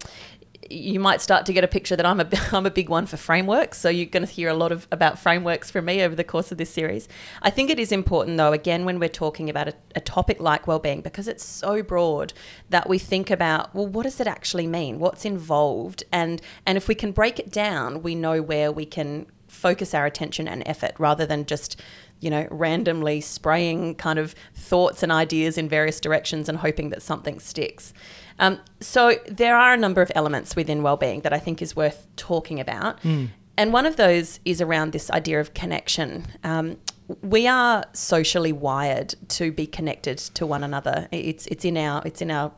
you 0.71 0.99
might 0.99 1.21
start 1.21 1.45
to 1.45 1.53
get 1.53 1.63
a 1.63 1.67
picture 1.67 1.95
that 1.95 2.05
I'm 2.05 2.19
a, 2.19 2.27
I'm 2.51 2.65
a 2.65 2.71
big 2.71 2.89
one 2.89 3.05
for 3.05 3.17
frameworks. 3.17 3.77
So 3.77 3.89
you're 3.89 4.05
going 4.05 4.25
to 4.25 4.31
hear 4.31 4.49
a 4.49 4.53
lot 4.53 4.71
of 4.71 4.87
about 4.91 5.19
frameworks 5.19 5.69
from 5.69 5.85
me 5.85 6.01
over 6.01 6.15
the 6.15 6.23
course 6.23 6.51
of 6.51 6.57
this 6.57 6.69
series. 6.69 7.07
I 7.41 7.49
think 7.49 7.69
it 7.69 7.79
is 7.79 7.91
important, 7.91 8.37
though, 8.37 8.53
again, 8.53 8.85
when 8.85 8.99
we're 8.99 9.09
talking 9.09 9.49
about 9.49 9.67
a, 9.67 9.73
a 9.95 10.01
topic 10.01 10.41
like 10.41 10.67
well-being, 10.67 11.01
because 11.01 11.27
it's 11.27 11.43
so 11.43 11.83
broad 11.83 12.33
that 12.69 12.89
we 12.89 12.97
think 12.97 13.29
about, 13.29 13.73
well, 13.75 13.87
what 13.87 14.03
does 14.03 14.19
it 14.19 14.27
actually 14.27 14.67
mean? 14.67 14.99
What's 14.99 15.25
involved? 15.25 16.03
And 16.11 16.41
and 16.65 16.77
if 16.77 16.87
we 16.87 16.95
can 16.95 17.11
break 17.11 17.39
it 17.39 17.51
down, 17.51 18.01
we 18.01 18.15
know 18.15 18.41
where 18.41 18.71
we 18.71 18.85
can 18.85 19.27
focus 19.47 19.93
our 19.93 20.05
attention 20.05 20.47
and 20.47 20.63
effort 20.65 20.93
rather 20.97 21.25
than 21.25 21.45
just 21.45 21.81
you 22.21 22.29
know, 22.29 22.47
randomly 22.51 23.19
spraying 23.19 23.95
kind 23.95 24.19
of 24.19 24.35
thoughts 24.53 25.03
and 25.03 25.11
ideas 25.11 25.57
in 25.57 25.67
various 25.67 25.99
directions 25.99 26.47
and 26.47 26.59
hoping 26.59 26.89
that 26.89 27.01
something 27.01 27.39
sticks. 27.39 27.93
Um, 28.39 28.59
so 28.79 29.15
there 29.27 29.55
are 29.55 29.73
a 29.73 29.77
number 29.77 30.01
of 30.01 30.11
elements 30.15 30.55
within 30.55 30.83
well-being 30.83 31.21
that 31.21 31.33
I 31.33 31.39
think 31.39 31.61
is 31.61 31.75
worth 31.75 32.07
talking 32.15 32.59
about, 32.59 33.01
mm. 33.01 33.29
and 33.57 33.73
one 33.73 33.85
of 33.85 33.97
those 33.97 34.39
is 34.45 34.61
around 34.61 34.91
this 34.91 35.09
idea 35.11 35.39
of 35.39 35.53
connection. 35.53 36.25
Um, 36.43 36.77
we 37.21 37.47
are 37.47 37.83
socially 37.93 38.53
wired 38.53 39.15
to 39.27 39.51
be 39.51 39.67
connected 39.67 40.17
to 40.17 40.45
one 40.45 40.63
another. 40.63 41.07
It's 41.11 41.45
it's 41.47 41.65
in 41.65 41.77
our 41.77 42.01
it's 42.05 42.21
in 42.21 42.31
our 42.31 42.51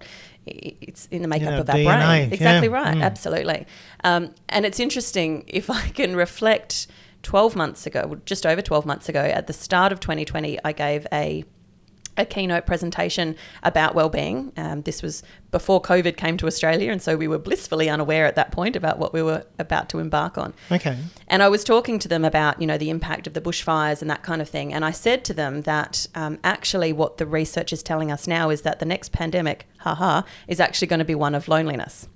it's 0.46 1.08
in 1.08 1.22
the 1.22 1.28
makeup 1.28 1.60
of 1.60 1.70
our 1.70 1.76
DNA. 1.76 1.86
brain. 1.86 2.34
Exactly 2.34 2.70
yeah. 2.70 2.76
right. 2.76 2.98
Mm. 2.98 3.04
Absolutely. 3.04 3.66
Um, 4.04 4.34
and 4.50 4.66
it's 4.66 4.80
interesting 4.80 5.44
if 5.48 5.70
I 5.70 5.88
can 5.90 6.16
reflect 6.16 6.88
12 7.24 7.56
months 7.56 7.88
ago, 7.88 8.20
just 8.26 8.46
over 8.46 8.62
12 8.62 8.86
months 8.86 9.10
ago, 9.10 9.22
at 9.22 9.48
the 9.48 9.54
start 9.54 9.92
of 9.92 10.00
2020, 10.00 10.60
I 10.64 10.72
gave 10.74 11.08
a 11.12 11.46
a 12.18 12.26
keynote 12.26 12.66
presentation 12.66 13.36
about 13.64 13.96
well-being. 13.96 14.52
Um, 14.58 14.82
this 14.84 15.02
was 15.02 15.24
before 15.52 15.82
COVID 15.82 16.18
came 16.18 16.38
to 16.38 16.48
Australia, 16.48 16.92
and 16.92 17.02
so 17.02 17.16
we 17.16 17.28
were 17.28 17.38
blissfully 17.38 17.90
unaware 17.90 18.26
at 18.26 18.36
that 18.36 18.52
point 18.52 18.76
about 18.76 19.00
what 19.00 19.14
we 19.14 19.22
were 19.22 19.46
about 19.60 19.90
to 19.90 20.00
embark 20.00 20.38
on. 20.38 20.54
Okay. 20.72 20.98
And 21.28 21.44
I 21.44 21.50
was 21.50 21.64
talking 21.64 22.00
to 22.00 22.08
them 22.08 22.26
about, 22.26 22.62
you 22.62 22.68
know, 22.68 22.78
the 22.78 22.90
impact 22.90 23.28
of 23.28 23.34
the 23.34 23.42
bushfires 23.42 24.02
and 24.02 24.10
that 24.10 24.24
kind 24.24 24.42
of 24.42 24.50
thing. 24.50 24.74
And 24.74 24.86
I 24.86 24.92
said 24.92 25.24
to 25.26 25.34
them 25.34 25.64
that 25.64 26.08
um, 26.16 26.40
actually, 26.44 26.94
what 26.94 27.18
the 27.18 27.26
research 27.26 27.74
is 27.74 27.84
telling 27.84 28.12
us 28.12 28.28
now 28.28 28.50
is 28.50 28.62
that 28.62 28.80
the 28.80 28.86
next 28.86 29.12
pandemic, 29.12 29.68
haha, 29.80 30.22
is 30.48 30.60
actually 30.60 30.88
going 30.88 31.00
to 31.00 31.06
be 31.06 31.16
one 31.16 31.36
of 31.36 31.48
loneliness, 31.48 32.08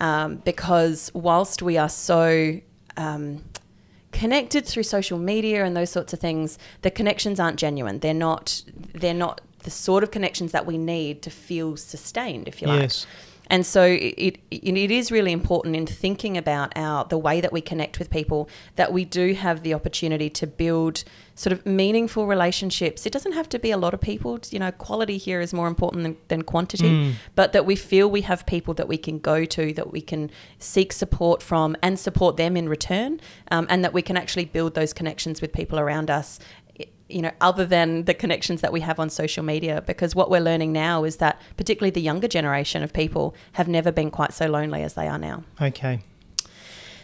um, 0.00 0.36
because 0.36 1.10
whilst 1.14 1.62
we 1.62 1.78
are 1.78 1.88
so 1.88 2.60
um, 2.96 3.44
connected 4.12 4.66
through 4.66 4.82
social 4.84 5.18
media 5.18 5.64
and 5.64 5.76
those 5.76 5.90
sorts 5.90 6.12
of 6.12 6.20
things, 6.20 6.58
the 6.82 6.90
connections 6.90 7.38
aren't 7.40 7.58
genuine. 7.58 7.98
They're 8.00 8.14
not. 8.14 8.62
They're 8.94 9.14
not 9.14 9.40
the 9.62 9.70
sort 9.70 10.02
of 10.02 10.10
connections 10.10 10.52
that 10.52 10.64
we 10.66 10.78
need 10.78 11.22
to 11.22 11.30
feel 11.30 11.76
sustained, 11.76 12.48
if 12.48 12.62
you 12.62 12.68
like. 12.68 12.82
And 13.50 13.66
so 13.66 13.82
it, 13.82 14.14
it, 14.16 14.40
it 14.50 14.90
is 14.90 15.10
really 15.10 15.32
important 15.32 15.74
in 15.74 15.84
thinking 15.84 16.36
about 16.36 16.72
our 16.76 17.04
the 17.04 17.18
way 17.18 17.40
that 17.40 17.52
we 17.52 17.60
connect 17.60 17.98
with 17.98 18.08
people 18.08 18.48
that 18.76 18.92
we 18.92 19.04
do 19.04 19.34
have 19.34 19.62
the 19.62 19.74
opportunity 19.74 20.30
to 20.30 20.46
build 20.46 21.02
sort 21.34 21.52
of 21.52 21.64
meaningful 21.64 22.26
relationships. 22.26 23.06
It 23.06 23.12
doesn't 23.12 23.32
have 23.32 23.48
to 23.48 23.58
be 23.58 23.70
a 23.70 23.76
lot 23.76 23.94
of 23.94 24.00
people. 24.00 24.38
You 24.50 24.58
know, 24.58 24.70
quality 24.70 25.16
here 25.16 25.40
is 25.40 25.52
more 25.52 25.68
important 25.68 26.02
than, 26.02 26.16
than 26.28 26.42
quantity, 26.42 26.90
mm. 26.90 27.12
but 27.34 27.52
that 27.52 27.66
we 27.66 27.76
feel 27.76 28.10
we 28.10 28.20
have 28.22 28.46
people 28.46 28.74
that 28.74 28.88
we 28.88 28.98
can 28.98 29.18
go 29.18 29.44
to, 29.46 29.72
that 29.72 29.90
we 29.90 30.02
can 30.02 30.30
seek 30.58 30.92
support 30.92 31.42
from, 31.42 31.76
and 31.82 31.98
support 31.98 32.36
them 32.36 32.56
in 32.56 32.68
return, 32.68 33.20
um, 33.50 33.66
and 33.70 33.82
that 33.82 33.92
we 33.92 34.02
can 34.02 34.16
actually 34.16 34.44
build 34.44 34.74
those 34.74 34.92
connections 34.92 35.40
with 35.40 35.52
people 35.52 35.80
around 35.80 36.10
us 36.10 36.38
you 37.12 37.22
know, 37.22 37.32
other 37.40 37.66
than 37.66 38.04
the 38.04 38.14
connections 38.14 38.60
that 38.60 38.72
we 38.72 38.80
have 38.80 38.98
on 38.98 39.10
social 39.10 39.44
media. 39.44 39.82
Because 39.86 40.14
what 40.14 40.30
we're 40.30 40.40
learning 40.40 40.72
now 40.72 41.04
is 41.04 41.16
that, 41.16 41.40
particularly 41.56 41.90
the 41.90 42.00
younger 42.00 42.28
generation 42.28 42.82
of 42.82 42.92
people, 42.92 43.34
have 43.52 43.68
never 43.68 43.92
been 43.92 44.10
quite 44.10 44.32
so 44.32 44.46
lonely 44.46 44.82
as 44.82 44.94
they 44.94 45.08
are 45.08 45.18
now. 45.18 45.44
Okay. 45.60 46.00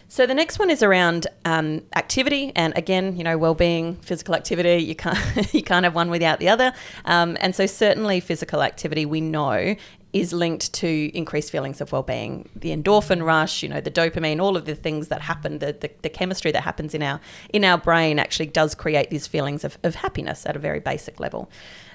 So 0.09 0.25
the 0.25 0.33
next 0.33 0.57
one 0.57 0.69
is 0.69 0.81
around 0.81 1.27
um, 1.43 1.81
activity, 1.93 2.53
and 2.55 2.75
again, 2.77 3.17
you 3.17 3.25
know, 3.25 3.37
well-being, 3.37 3.97
physical 3.97 4.35
activity. 4.35 4.81
You 4.81 4.95
can't 4.95 5.19
you 5.53 5.61
can't 5.61 5.83
have 5.83 5.95
one 5.95 6.09
without 6.09 6.39
the 6.39 6.47
other. 6.47 6.71
Um, 7.03 7.35
and 7.41 7.53
so 7.53 7.65
certainly, 7.65 8.21
physical 8.21 8.63
activity 8.63 9.05
we 9.05 9.19
know 9.19 9.75
is 10.13 10.31
linked 10.33 10.73
to 10.73 11.11
increased 11.13 11.51
feelings 11.51 11.81
of 11.81 11.91
well-being 11.91 12.47
the 12.55 12.75
endorphin 12.75 13.23
rush 13.23 13.61
you 13.61 13.69
know 13.69 13.81
the 13.81 13.91
dopamine 13.91 14.41
all 14.41 14.55
of 14.55 14.65
the 14.65 14.75
things 14.75 15.09
that 15.09 15.21
happen 15.21 15.59
the, 15.59 15.73
the, 15.73 15.91
the, 16.01 16.09
chemistry 16.09 16.51
that 16.51 16.63
happens 16.63 16.93
in 16.93 17.03
our 17.03 17.19
in 17.49 17.63
our 17.63 17.77
brain 17.77 18.17
actually 18.17 18.45
does 18.45 18.73
create 18.73 19.09
these 19.09 19.27
feelings 19.27 19.63
of, 19.63 19.77
of 19.83 19.95
happiness 19.95 20.45
at 20.45 20.55
a 20.55 20.59
very 20.59 20.79
basic 20.79 21.19
level 21.19 21.49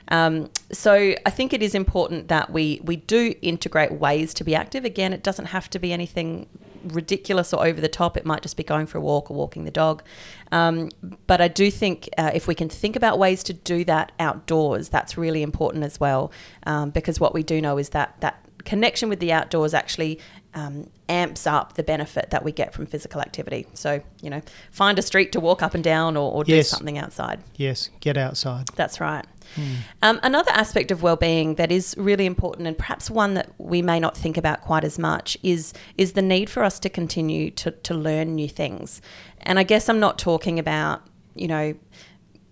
um, 0.09 0.51
so 0.71 1.15
I 1.25 1.31
think 1.31 1.53
it 1.53 1.63
is 1.63 1.75
important 1.75 2.29
that 2.29 2.51
we 2.51 2.81
we 2.83 2.97
do 2.97 3.35
integrate 3.41 3.93
ways 3.93 4.35
to 4.35 4.45
be 4.45 4.55
active. 4.55 4.85
Again, 4.85 5.13
it 5.13 5.23
doesn't 5.23 5.47
have 5.47 5.71
to 5.71 5.79
be 5.79 5.93
anything 5.93 6.49
ridiculous 6.85 7.53
or 7.53 7.65
over 7.67 7.81
the 7.81 7.89
top. 7.89 8.17
It 8.17 8.25
might 8.25 8.43
just 8.43 8.57
be 8.57 8.63
going 8.63 8.87
for 8.87 8.99
a 8.99 9.01
walk 9.01 9.31
or 9.31 9.37
walking 9.37 9.65
the 9.65 9.71
dog. 9.71 10.03
Um, 10.51 10.91
but 11.27 11.41
I 11.41 11.49
do 11.49 11.71
think 11.71 12.09
uh, 12.19 12.31
if 12.35 12.47
we 12.47 12.55
can 12.55 12.69
think 12.69 12.97
about 12.97 13.19
ways 13.19 13.43
to 13.45 13.53
do 13.53 13.85
that 13.85 14.13
outdoors, 14.19 14.89
that's 14.89 15.17
really 15.17 15.43
important 15.43 15.85
as 15.85 15.99
well. 15.99 16.31
Um, 16.67 16.91
because 16.91 17.19
what 17.19 17.35
we 17.35 17.43
do 17.43 17.61
know 17.61 17.79
is 17.79 17.91
that 17.91 18.21
that 18.21 18.42
connection 18.65 19.09
with 19.09 19.21
the 19.21 19.33
outdoors 19.33 19.75
actually 19.75 20.19
um, 20.55 20.91
amps 21.09 21.47
up 21.47 21.75
the 21.75 21.83
benefit 21.83 22.31
that 22.31 22.45
we 22.45 22.53
get 22.53 22.75
from 22.75 22.87
physical 22.87 23.21
activity. 23.21 23.67
So, 23.75 24.03
you 24.21 24.31
know, 24.31 24.43
find 24.71 24.99
a 24.99 25.03
street 25.03 25.33
to 25.33 25.41
walk 25.41 25.63
up 25.63 25.75
and 25.75 25.83
down 25.83 26.17
or, 26.17 26.31
or 26.31 26.45
yes. 26.47 26.71
do 26.71 26.77
something 26.77 26.99
outside. 26.99 27.41
Yes, 27.57 27.91
get 28.01 28.17
outside. 28.17 28.69
That's 28.77 29.01
right. 29.01 29.25
Hmm. 29.55 29.75
Um, 30.03 30.21
another 30.23 30.51
aspect 30.53 30.91
of 30.91 31.03
well-being 31.03 31.57
that 31.57 31.71
is 31.73 31.95
really 31.99 32.27
important, 32.27 32.67
and 32.67 32.77
perhaps 32.77 33.11
one 33.11 33.35
that 33.35 33.51
we 33.59 33.83
may 33.83 34.01
not 34.01 34.17
think 34.17 34.37
about 34.37 34.63
quite 34.63 34.85
as 34.85 34.99
much, 34.99 35.37
is 35.43 35.75
is 35.99 36.13
the 36.13 36.23
need 36.23 36.49
for 36.49 36.63
us 36.65 36.79
to 36.81 36.89
continue 36.89 37.51
to 37.53 37.71
to 37.71 37.95
learn 37.95 38.35
new 38.35 38.49
things. 38.49 39.03
And 39.41 39.59
I 39.59 39.63
guess 39.63 39.89
I'm 39.89 40.01
not 40.01 40.19
talking 40.19 40.59
about 40.59 41.03
you 41.35 41.49
know 41.49 41.75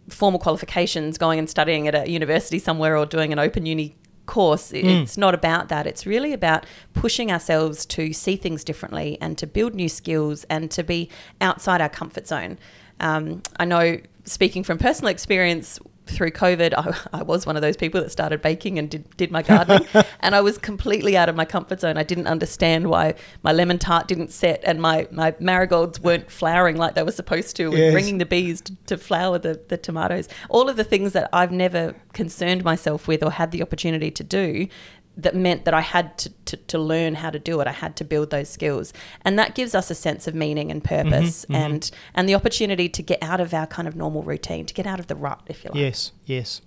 formal 0.08 0.40
qualifications, 0.40 1.16
going 1.16 1.38
and 1.38 1.48
studying 1.48 1.88
at 1.88 1.94
a 1.94 2.10
university 2.10 2.58
somewhere, 2.58 2.96
or 2.96 3.06
doing 3.06 3.32
an 3.32 3.38
open 3.38 3.64
uni 3.64 3.96
course. 4.30 4.70
Mm. 4.70 5.02
It's 5.02 5.18
not 5.18 5.34
about 5.34 5.68
that. 5.68 5.86
It's 5.86 6.06
really 6.06 6.32
about 6.32 6.64
pushing 6.94 7.32
ourselves 7.32 7.84
to 7.86 8.12
see 8.12 8.36
things 8.36 8.62
differently 8.62 9.18
and 9.20 9.36
to 9.38 9.46
build 9.46 9.74
new 9.74 9.88
skills 9.88 10.44
and 10.48 10.70
to 10.70 10.84
be 10.84 11.10
outside 11.40 11.80
our 11.80 11.88
comfort 11.88 12.28
zone. 12.28 12.56
Um, 13.00 13.42
I 13.58 13.64
know, 13.64 13.98
speaking 14.24 14.62
from 14.62 14.78
personal 14.78 15.10
experience, 15.10 15.80
through 16.10 16.30
COVID, 16.32 16.74
I, 16.74 17.18
I, 17.18 17.22
was 17.22 17.46
one 17.46 17.56
of 17.56 17.62
those 17.62 17.76
people 17.76 18.00
that 18.00 18.10
started 18.10 18.42
baking 18.42 18.78
and 18.78 18.90
did, 18.90 19.16
did 19.16 19.30
my 19.30 19.42
gardening. 19.42 19.86
and 20.20 20.34
I 20.34 20.40
was 20.40 20.58
completely 20.58 21.16
out 21.16 21.28
of 21.28 21.36
my 21.36 21.44
comfort 21.44 21.80
zone. 21.80 21.96
I 21.96 22.02
didn't 22.02 22.26
understand 22.26 22.88
why 22.88 23.14
my 23.42 23.52
lemon 23.52 23.78
tart 23.78 24.08
didn't 24.08 24.32
set 24.32 24.62
and 24.64 24.80
my, 24.80 25.06
my 25.10 25.34
marigolds 25.40 26.00
weren't 26.00 26.30
flowering 26.30 26.76
like 26.76 26.94
they 26.94 27.02
were 27.02 27.12
supposed 27.12 27.56
to, 27.56 27.70
yes. 27.70 27.80
and 27.80 27.92
bringing 27.92 28.18
the 28.18 28.26
bees 28.26 28.60
to, 28.62 28.76
to 28.86 28.98
flower 28.98 29.38
the, 29.38 29.60
the 29.68 29.76
tomatoes. 29.76 30.28
All 30.48 30.68
of 30.68 30.76
the 30.76 30.84
things 30.84 31.12
that 31.12 31.28
I've 31.32 31.52
never 31.52 31.94
concerned 32.12 32.64
myself 32.64 33.08
with 33.08 33.22
or 33.22 33.30
had 33.30 33.50
the 33.50 33.62
opportunity 33.62 34.10
to 34.10 34.24
do 34.24 34.68
that 35.16 35.34
meant 35.34 35.64
that 35.64 35.74
I 35.74 35.80
had 35.80 36.16
to, 36.18 36.30
to, 36.46 36.56
to, 36.56 36.78
learn 36.78 37.16
how 37.16 37.30
to 37.30 37.38
do 37.38 37.60
it. 37.60 37.66
I 37.66 37.72
had 37.72 37.96
to 37.96 38.04
build 38.04 38.30
those 38.30 38.48
skills. 38.48 38.92
And 39.22 39.38
that 39.38 39.54
gives 39.54 39.74
us 39.74 39.90
a 39.90 39.94
sense 39.94 40.26
of 40.26 40.34
meaning 40.34 40.70
and 40.70 40.82
purpose 40.82 41.44
mm-hmm, 41.44 41.54
and 41.54 41.82
mm-hmm. 41.82 41.96
and 42.14 42.28
the 42.28 42.34
opportunity 42.34 42.88
to 42.88 43.02
get 43.02 43.22
out 43.22 43.40
of 43.40 43.52
our 43.52 43.66
kind 43.66 43.86
of 43.88 43.96
normal 43.96 44.22
routine, 44.22 44.66
to 44.66 44.74
get 44.74 44.86
out 44.86 45.00
of 45.00 45.08
the 45.08 45.16
rut, 45.16 45.42
if 45.46 45.64
you 45.64 45.70
like. 45.70 45.80
Yes, 45.80 46.12
yes. 46.24 46.62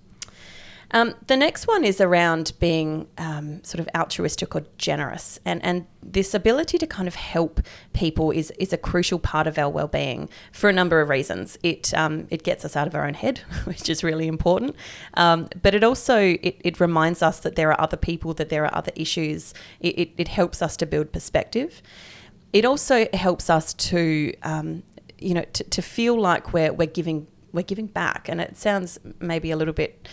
Um, 0.94 1.16
the 1.26 1.36
next 1.36 1.66
one 1.66 1.84
is 1.84 2.00
around 2.00 2.52
being 2.60 3.08
um, 3.18 3.64
sort 3.64 3.80
of 3.80 3.88
altruistic 3.96 4.54
or 4.54 4.62
generous, 4.78 5.40
and 5.44 5.62
and 5.64 5.86
this 6.00 6.34
ability 6.34 6.78
to 6.78 6.86
kind 6.86 7.08
of 7.08 7.16
help 7.16 7.60
people 7.92 8.30
is 8.30 8.52
is 8.60 8.72
a 8.72 8.78
crucial 8.78 9.18
part 9.18 9.48
of 9.48 9.58
our 9.58 9.68
well 9.68 9.88
being 9.88 10.28
for 10.52 10.70
a 10.70 10.72
number 10.72 11.00
of 11.00 11.08
reasons. 11.08 11.58
It 11.64 11.92
um, 11.94 12.28
it 12.30 12.44
gets 12.44 12.64
us 12.64 12.76
out 12.76 12.86
of 12.86 12.94
our 12.94 13.04
own 13.06 13.14
head, 13.14 13.38
which 13.64 13.88
is 13.90 14.04
really 14.04 14.28
important, 14.28 14.76
um, 15.14 15.48
but 15.60 15.74
it 15.74 15.82
also 15.82 16.16
it, 16.16 16.60
it 16.60 16.78
reminds 16.78 17.22
us 17.22 17.40
that 17.40 17.56
there 17.56 17.70
are 17.72 17.80
other 17.80 17.96
people, 17.96 18.32
that 18.34 18.48
there 18.48 18.64
are 18.64 18.74
other 18.74 18.92
issues. 18.94 19.52
It, 19.80 19.98
it, 19.98 20.10
it 20.16 20.28
helps 20.28 20.62
us 20.62 20.76
to 20.76 20.86
build 20.86 21.12
perspective. 21.12 21.82
It 22.52 22.64
also 22.64 23.08
helps 23.12 23.50
us 23.50 23.74
to 23.74 24.32
um, 24.44 24.84
you 25.18 25.34
know 25.34 25.44
to, 25.54 25.64
to 25.64 25.82
feel 25.82 26.20
like 26.20 26.52
we're 26.52 26.72
we're 26.72 26.86
giving 26.86 27.26
we're 27.52 27.62
giving 27.62 27.88
back, 27.88 28.28
and 28.28 28.40
it 28.40 28.56
sounds 28.56 29.00
maybe 29.18 29.50
a 29.50 29.56
little 29.56 29.74
bit 29.74 30.06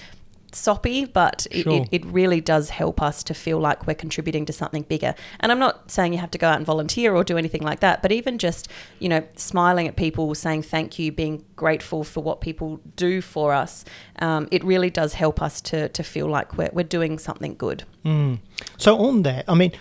soppy, 0.55 1.05
but 1.05 1.47
sure. 1.51 1.73
it, 1.73 1.89
it, 1.91 2.05
really 2.05 2.41
does 2.41 2.69
help 2.69 3.01
us 3.01 3.23
to 3.23 3.33
feel 3.33 3.59
like 3.59 3.87
we're 3.87 3.93
contributing 3.95 4.45
to 4.45 4.53
something 4.53 4.83
bigger. 4.83 5.15
And 5.39 5.51
I'm 5.51 5.59
not 5.59 5.89
saying 5.89 6.13
you 6.13 6.19
have 6.19 6.31
to 6.31 6.37
go 6.37 6.47
out 6.47 6.57
and 6.57 6.65
volunteer 6.65 7.15
or 7.15 7.23
do 7.23 7.37
anything 7.37 7.61
like 7.61 7.79
that, 7.79 8.01
but 8.01 8.11
even 8.11 8.37
just, 8.37 8.67
you 8.99 9.09
know, 9.09 9.23
smiling 9.35 9.87
at 9.87 9.95
people, 9.95 10.33
saying 10.35 10.63
thank 10.63 10.99
you, 10.99 11.11
being 11.11 11.45
grateful 11.55 12.03
for 12.03 12.21
what 12.21 12.41
people 12.41 12.81
do 12.95 13.21
for 13.21 13.53
us, 13.53 13.85
um, 14.19 14.47
it 14.51 14.63
really 14.63 14.89
does 14.89 15.13
help 15.13 15.41
us 15.41 15.61
to, 15.61 15.89
to 15.89 16.03
feel 16.03 16.27
like 16.27 16.57
we're, 16.57 16.71
we're 16.73 16.83
doing 16.83 17.17
something 17.17 17.55
good. 17.55 17.83
Mm. 18.05 18.39
So, 18.77 18.97
on 18.97 19.23
that, 19.23 19.45
I 19.47 19.55
mean, 19.55 19.71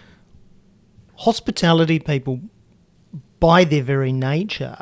hospitality 1.16 1.98
people, 1.98 2.40
by 3.40 3.64
their 3.64 3.82
very 3.82 4.12
nature, 4.12 4.76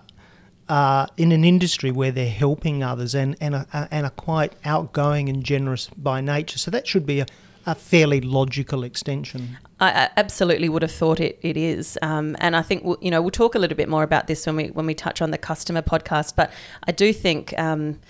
uh, 0.68 1.06
in 1.16 1.32
an 1.32 1.44
industry 1.44 1.90
where 1.90 2.10
they're 2.10 2.30
helping 2.30 2.82
others 2.82 3.14
and, 3.14 3.36
and, 3.40 3.54
are, 3.54 3.66
and 3.90 4.06
are 4.06 4.10
quite 4.10 4.52
outgoing 4.64 5.28
and 5.28 5.44
generous 5.44 5.88
by 5.96 6.20
nature. 6.20 6.58
So 6.58 6.70
that 6.70 6.86
should 6.86 7.06
be 7.06 7.20
a, 7.20 7.26
a 7.66 7.74
fairly 7.74 8.20
logical 8.20 8.84
extension. 8.84 9.58
I 9.80 10.10
absolutely 10.16 10.68
would 10.68 10.82
have 10.82 10.90
thought 10.90 11.20
it, 11.20 11.38
it 11.42 11.56
is, 11.56 11.96
um, 12.02 12.36
and 12.40 12.56
I 12.56 12.62
think 12.62 12.82
we'll, 12.82 12.98
you 13.00 13.12
know 13.12 13.22
we'll 13.22 13.30
talk 13.30 13.54
a 13.54 13.60
little 13.60 13.76
bit 13.76 13.88
more 13.88 14.02
about 14.02 14.26
this 14.26 14.44
when 14.44 14.56
we 14.56 14.66
when 14.68 14.86
we 14.86 14.94
touch 14.94 15.22
on 15.22 15.30
the 15.30 15.38
customer 15.38 15.82
podcast. 15.82 16.34
But 16.34 16.50
I 16.84 16.92
do 16.92 17.12
think 17.12 17.56
um, 17.56 18.00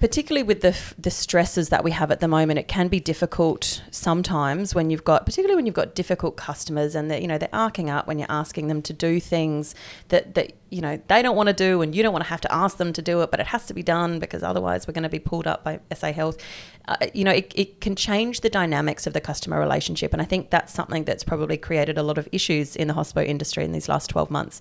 particularly 0.00 0.42
with 0.42 0.60
the 0.60 0.76
the 0.98 1.10
stresses 1.10 1.68
that 1.68 1.82
we 1.82 1.90
have 1.90 2.10
at 2.10 2.20
the 2.20 2.28
moment, 2.28 2.58
it 2.58 2.68
can 2.68 2.88
be 2.88 3.00
difficult 3.00 3.82
sometimes 3.90 4.74
when 4.74 4.90
you've 4.90 5.04
got, 5.04 5.26
particularly 5.26 5.56
when 5.56 5.66
you've 5.66 5.74
got 5.74 5.94
difficult 5.94 6.36
customers 6.36 6.94
and 6.94 7.10
that 7.10 7.22
you 7.22 7.28
know 7.28 7.38
they're 7.38 7.48
arcing 7.52 7.90
up 7.90 8.06
when 8.06 8.18
you're 8.18 8.30
asking 8.30 8.68
them 8.68 8.82
to 8.82 8.92
do 8.92 9.20
things 9.20 9.74
that 10.08 10.34
that 10.34 10.52
you 10.70 10.80
know 10.80 11.00
they 11.08 11.22
don't 11.22 11.36
want 11.36 11.48
to 11.48 11.52
do 11.52 11.82
and 11.82 11.94
you 11.94 12.02
don't 12.02 12.12
want 12.12 12.24
to 12.24 12.28
have 12.28 12.40
to 12.40 12.54
ask 12.54 12.76
them 12.76 12.92
to 12.92 13.02
do 13.02 13.20
it, 13.22 13.30
but 13.30 13.40
it 13.40 13.46
has 13.46 13.66
to 13.66 13.74
be 13.74 13.82
done 13.82 14.18
because 14.18 14.42
otherwise 14.42 14.86
we're 14.86 14.94
going 14.94 15.02
to 15.02 15.08
be 15.08 15.18
pulled 15.18 15.46
up 15.46 15.64
by 15.64 15.80
SA 15.94 16.12
Health. 16.12 16.38
Uh, 16.86 16.96
you 17.14 17.24
know, 17.24 17.32
it, 17.32 17.52
it 17.54 17.80
can 17.80 17.96
change 17.96 18.40
the 18.40 18.50
dynamics 18.50 19.06
of 19.06 19.12
the 19.12 19.20
customer 19.20 19.58
relationship, 19.58 20.12
and 20.12 20.20
I 20.20 20.24
think 20.24 20.50
that's 20.50 20.72
something 20.72 21.04
that's 21.04 21.24
probably 21.24 21.56
created 21.56 21.98
a 21.98 22.02
lot 22.02 22.18
of 22.18 22.28
issues 22.30 22.76
in 22.76 22.88
the 22.88 22.94
hospital 22.94 23.28
industry 23.28 23.64
in 23.64 23.72
these 23.72 23.88
last 23.88 24.10
twelve 24.10 24.30
months. 24.30 24.60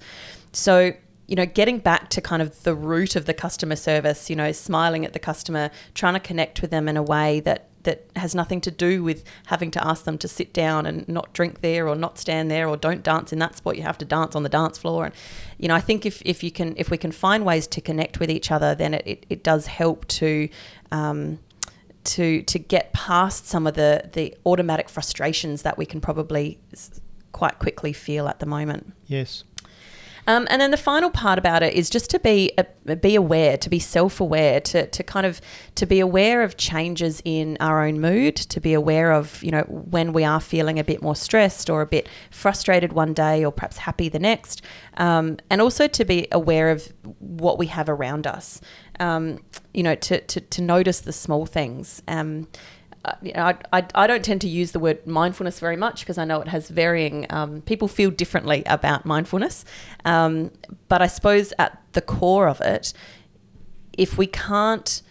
So 0.53 0.93
you 1.27 1.35
know, 1.35 1.45
getting 1.45 1.79
back 1.79 2.09
to 2.09 2.21
kind 2.21 2.41
of 2.41 2.63
the 2.63 2.75
root 2.75 3.15
of 3.15 3.25
the 3.25 3.33
customer 3.33 3.75
service, 3.75 4.29
you 4.29 4.35
know, 4.35 4.51
smiling 4.51 5.05
at 5.05 5.13
the 5.13 5.19
customer, 5.19 5.71
trying 5.93 6.13
to 6.13 6.19
connect 6.19 6.61
with 6.61 6.71
them 6.71 6.87
in 6.87 6.97
a 6.97 7.03
way 7.03 7.39
that 7.41 7.69
that 7.83 8.05
has 8.15 8.33
nothing 8.33 8.61
to 8.61 8.71
do 8.71 9.03
with 9.03 9.23
having 9.47 9.69
to 9.71 9.85
ask 9.85 10.05
them 10.05 10.17
to 10.17 10.27
sit 10.27 10.53
down 10.53 10.85
and 10.85 11.07
not 11.07 11.33
drink 11.33 11.61
there 11.61 11.87
or 11.87 11.95
not 11.95 12.17
stand 12.17 12.49
there 12.49 12.67
or 12.67 12.77
don't 12.77 13.03
dance 13.03 13.33
in 13.33 13.39
that 13.39 13.55
spot. 13.55 13.75
You 13.75 13.83
have 13.83 13.97
to 13.99 14.05
dance 14.05 14.35
on 14.35 14.43
the 14.43 14.49
dance 14.49 14.77
floor. 14.77 15.05
And, 15.05 15.15
you 15.57 15.67
know, 15.67 15.75
I 15.75 15.81
think 15.81 16.05
if, 16.05 16.21
if 16.25 16.43
you 16.43 16.51
can, 16.51 16.75
if 16.77 16.89
we 16.89 16.97
can 16.97 17.11
find 17.11 17.45
ways 17.45 17.67
to 17.67 17.81
connect 17.81 18.19
with 18.19 18.31
each 18.31 18.51
other, 18.51 18.73
then 18.73 18.93
it, 18.93 19.03
it, 19.05 19.25
it 19.29 19.43
does 19.43 19.67
help 19.67 20.07
to, 20.07 20.49
um, 20.91 21.39
to, 22.05 22.41
to 22.43 22.59
get 22.59 22.93
past 22.93 23.47
some 23.47 23.67
of 23.67 23.73
the, 23.73 24.09
the 24.13 24.35
automatic 24.45 24.89
frustrations 24.89 25.63
that 25.63 25.77
we 25.77 25.85
can 25.85 25.99
probably 25.99 26.59
quite 27.31 27.59
quickly 27.59 27.93
feel 27.93 28.27
at 28.27 28.39
the 28.39 28.45
moment. 28.45 28.93
Yes. 29.07 29.43
Um, 30.27 30.47
and 30.49 30.61
then 30.61 30.71
the 30.71 30.77
final 30.77 31.09
part 31.09 31.37
about 31.37 31.63
it 31.63 31.73
is 31.73 31.89
just 31.89 32.09
to 32.11 32.19
be 32.19 32.51
uh, 32.57 32.95
be 32.95 33.15
aware, 33.15 33.57
to 33.57 33.69
be 33.69 33.79
self 33.79 34.19
aware, 34.19 34.59
to, 34.61 34.87
to 34.87 35.03
kind 35.03 35.25
of 35.25 35.41
to 35.75 35.85
be 35.85 35.99
aware 35.99 36.43
of 36.43 36.57
changes 36.57 37.21
in 37.25 37.57
our 37.59 37.85
own 37.85 37.99
mood, 37.99 38.35
to 38.35 38.59
be 38.59 38.73
aware 38.73 39.11
of 39.11 39.43
you 39.43 39.51
know 39.51 39.63
when 39.67 40.13
we 40.13 40.23
are 40.23 40.39
feeling 40.39 40.79
a 40.79 40.83
bit 40.83 41.01
more 41.01 41.15
stressed 41.15 41.69
or 41.69 41.81
a 41.81 41.85
bit 41.85 42.07
frustrated 42.31 42.93
one 42.93 43.13
day 43.13 43.43
or 43.43 43.51
perhaps 43.51 43.77
happy 43.77 44.09
the 44.09 44.19
next, 44.19 44.61
um, 44.97 45.37
and 45.49 45.61
also 45.61 45.87
to 45.87 46.05
be 46.05 46.27
aware 46.31 46.69
of 46.69 46.93
what 47.19 47.57
we 47.57 47.67
have 47.67 47.89
around 47.89 48.27
us. 48.27 48.61
Um, 48.99 49.39
you 49.73 49.81
know, 49.81 49.95
to, 49.95 50.21
to, 50.21 50.39
to 50.39 50.61
notice 50.61 50.99
the 50.99 51.11
small 51.11 51.47
things. 51.47 52.03
Um, 52.07 52.47
you 53.21 53.33
know, 53.33 53.43
I, 53.43 53.57
I, 53.73 53.85
I, 53.95 54.07
don't 54.07 54.23
tend 54.23 54.41
to 54.41 54.47
use 54.47 54.71
the 54.71 54.79
word 54.79 55.05
mindfulness 55.05 55.59
very 55.59 55.75
much 55.75 56.01
because 56.01 56.17
I 56.17 56.25
know 56.25 56.41
it 56.41 56.47
has 56.47 56.69
varying, 56.69 57.25
um, 57.29 57.61
people 57.61 57.87
feel 57.87 58.11
differently 58.11 58.63
about 58.65 59.05
mindfulness. 59.05 59.65
Um, 60.05 60.51
but 60.87 61.01
I 61.01 61.07
suppose 61.07 61.53
at 61.59 61.81
the 61.93 62.01
core 62.01 62.47
of 62.47 62.61
it, 62.61 62.93
if 63.97 64.17
we 64.17 64.27
can't 64.27 65.01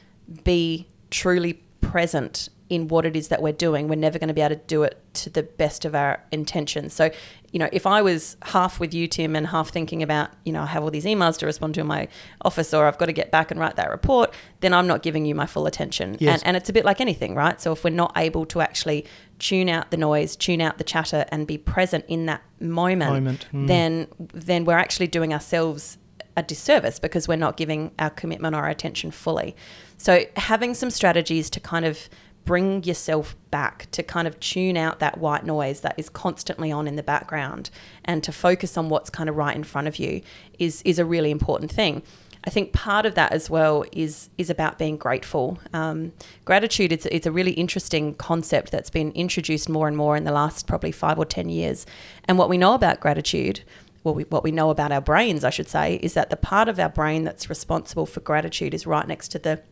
be 0.45 0.89
truly 1.11 1.63
present 1.81 2.49
in 2.73 2.89
what 2.89 3.05
it 3.05 3.15
is 3.15 3.29
that 3.29 3.43
we're 3.43 3.53
doing, 3.53 3.87
we're 3.87 3.97
never 3.97 4.19
going 4.19 4.29
to 4.29 4.35
be 4.35 4.41
able 4.41 4.57
to 4.57 4.63
do 4.67 4.83
it 4.83 4.99
to 5.13 5.29
the 5.29 5.43
best 5.43 5.85
of 5.85 5.95
our 5.95 6.25
intentions. 6.33 6.95
So, 6.95 7.11
you 7.51 7.59
know, 7.59 7.69
if 7.71 7.87
I 7.87 8.01
was 8.01 8.39
half 8.41 8.81
with 8.81 8.95
you, 8.95 9.07
Tim, 9.07 9.37
and 9.37 9.47
half 9.47 9.69
thinking 9.69 10.03
about, 10.03 10.31
you 10.47 10.55
know, 10.55 10.63
I 10.63 10.67
have 10.67 10.83
all 10.83 10.91
these 10.91 11.05
emails 11.05 11.37
to 11.41 11.47
respond 11.47 11.75
to 11.75 11.83
in 11.83 11.87
my 11.87 12.09
office 12.41 12.73
or 12.73 12.87
I've 12.87 12.97
got 12.97 13.07
to 13.07 13.13
get 13.13 13.31
back 13.31 13.51
and 13.51 13.61
write 13.61 13.77
that 13.77 13.91
report, 13.91 14.33
then 14.61 14.73
I'm 14.73 14.87
not 14.87 15.03
giving 15.03 15.27
you 15.27 15.35
my 15.35 15.45
full 15.45 15.67
attention. 15.67 16.17
Yes. 16.19 16.41
And, 16.41 16.49
and 16.49 16.57
it's 16.57 16.71
a 16.71 16.73
bit 16.73 16.87
like 16.87 16.99
anything, 17.03 17.35
right? 17.35 17.61
So 17.61 17.73
if 17.73 17.85
we're 17.85 17.91
not 17.91 18.15
able 18.17 18.47
to 18.47 18.63
actually 18.63 19.05
tune 19.39 19.69
out 19.69 19.91
the 19.91 19.99
noise, 19.99 20.35
tune 20.35 20.63
out 20.63 20.79
the 20.79 20.85
chatter, 20.85 21.27
and 21.29 21.47
be 21.47 21.59
present 21.59 22.07
in 22.09 22.25
that 22.25 22.43
moment, 22.59 23.13
moment. 23.13 23.47
Mm. 23.53 23.67
then 23.67 24.07
then 24.33 24.65
we're 24.65 24.79
actually 24.79 25.09
doing 25.09 25.35
ourselves 25.35 25.99
a 26.37 26.43
disservice 26.43 26.99
because 26.99 27.29
we're 27.29 27.37
not 27.37 27.59
giving 27.59 27.91
our 27.99 28.09
commitment 28.09 28.55
or 28.55 28.61
our 28.61 28.71
attention 28.71 29.11
fully. 29.11 29.55
So 29.99 30.25
having 30.37 30.75
some 30.75 30.91
strategies 30.91 31.51
to 31.51 31.61
kind 31.61 31.85
of 31.85 32.09
bring 32.45 32.83
yourself 32.85 33.37
back 33.51 33.89
to 33.93 34.03
kind 34.03 34.27
of 34.27 34.39
tune 34.41 34.77
out 34.77 34.99
that 34.99 35.19
white 35.19 35.45
noise 35.45 35.81
that 35.81 35.95
is 35.97 36.09
constantly 36.09 36.73
on 36.73 36.89
in 36.89 36.97
the 36.97 37.03
background 37.03 37.71
and 38.05 38.23
to 38.25 38.33
focus 38.33 38.77
on 38.77 38.89
what's 38.89 39.11
kind 39.11 39.29
of 39.29 39.37
right 39.37 39.55
in 39.55 39.65
front 39.65 39.87
of 39.89 39.97
you 39.97 40.23
is 40.59 40.83
is 40.83 40.99
a 40.99 41.05
really 41.05 41.31
important 41.31 41.71
thing. 41.71 42.03
I 42.45 42.51
think 42.51 42.73
part 42.73 43.07
of 43.07 43.15
that 43.15 43.33
as 43.33 43.49
well 43.49 43.85
is 43.93 44.29
is 44.37 44.51
about 44.51 44.79
being 44.79 44.97
grateful. 44.97 45.59
Um, 45.73 46.13
gratitude 46.45 46.93
is 46.93 47.07
it's 47.07 47.27
a 47.27 47.33
really 47.33 47.53
interesting 47.53 48.15
concept 48.15 48.73
that's 48.73 48.91
been 48.91 49.13
introduced 49.13 49.69
more 49.69 49.87
and 49.87 49.97
more 49.97 50.17
in 50.17 50.25
the 50.25 50.33
last 50.33 50.67
probably 50.67 50.93
five 50.93 51.19
or 51.19 51.25
ten 51.25 51.49
years. 51.49 51.87
And 52.25 52.39
what 52.39 52.49
we 52.49 52.59
know 52.59 52.75
about 52.75 52.99
gratitude, 52.99 53.63
well, 54.03 54.15
we, 54.15 54.25
what 54.25 54.43
we 54.43 54.51
know 54.51 54.71
about 54.71 54.91
our 54.91 55.01
brains, 55.01 55.45
I 55.45 55.51
should 55.51 55.69
say, 55.69 56.01
is 56.03 56.15
that 56.15 56.31
the 56.31 56.37
part 56.37 56.69
of 56.69 56.81
our 56.81 56.89
brain 56.89 57.23
that's 57.23 57.49
responsible 57.49 58.07
for 58.07 58.21
gratitude 58.21 58.75
is 58.75 58.87
right 58.87 59.07
next 59.07 59.29
to 59.29 59.39
the 59.39 59.63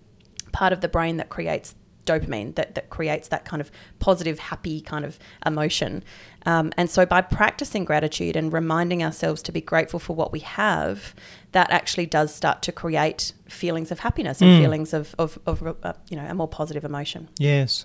part 0.53 0.73
of 0.73 0.81
the 0.81 0.89
brain 0.89 1.17
that 1.17 1.29
creates 1.29 1.75
dopamine 2.07 2.55
that, 2.55 2.75
that 2.75 2.91
creates 2.91 3.29
that 3.29 3.45
kind 3.45 3.61
of 3.61 3.71
positive, 3.99 4.39
happy 4.39 4.81
kind 4.81 5.05
of 5.05 5.19
emotion. 5.45 6.03
Um, 6.47 6.73
and 6.77 6.89
so 6.89 7.05
by 7.05 7.21
practicing 7.21 7.85
gratitude 7.85 8.37
and 8.37 8.53
reminding 8.53 9.03
ourselves 9.03 9.43
to 9.43 9.53
be 9.53 9.61
grateful 9.61 10.01
for 10.01 10.17
what 10.17 10.33
we 10.33 10.41
have, 10.41 11.15
that 11.53 11.71
actually 11.71 12.07
does 12.07 12.35
start 12.35 12.63
to 12.63 12.73
create 12.73 13.33
feelings 13.49 13.91
of 13.91 14.01
happiness 14.01 14.41
and 14.41 14.51
mm. 14.51 14.61
feelings 14.61 14.93
of, 14.93 15.15
of, 15.19 15.39
of 15.47 15.77
uh, 15.83 15.93
you 16.09 16.17
know, 16.17 16.25
a 16.25 16.35
more 16.35 16.49
positive 16.49 16.85
emotion. 16.85 17.29
Yes. 17.39 17.85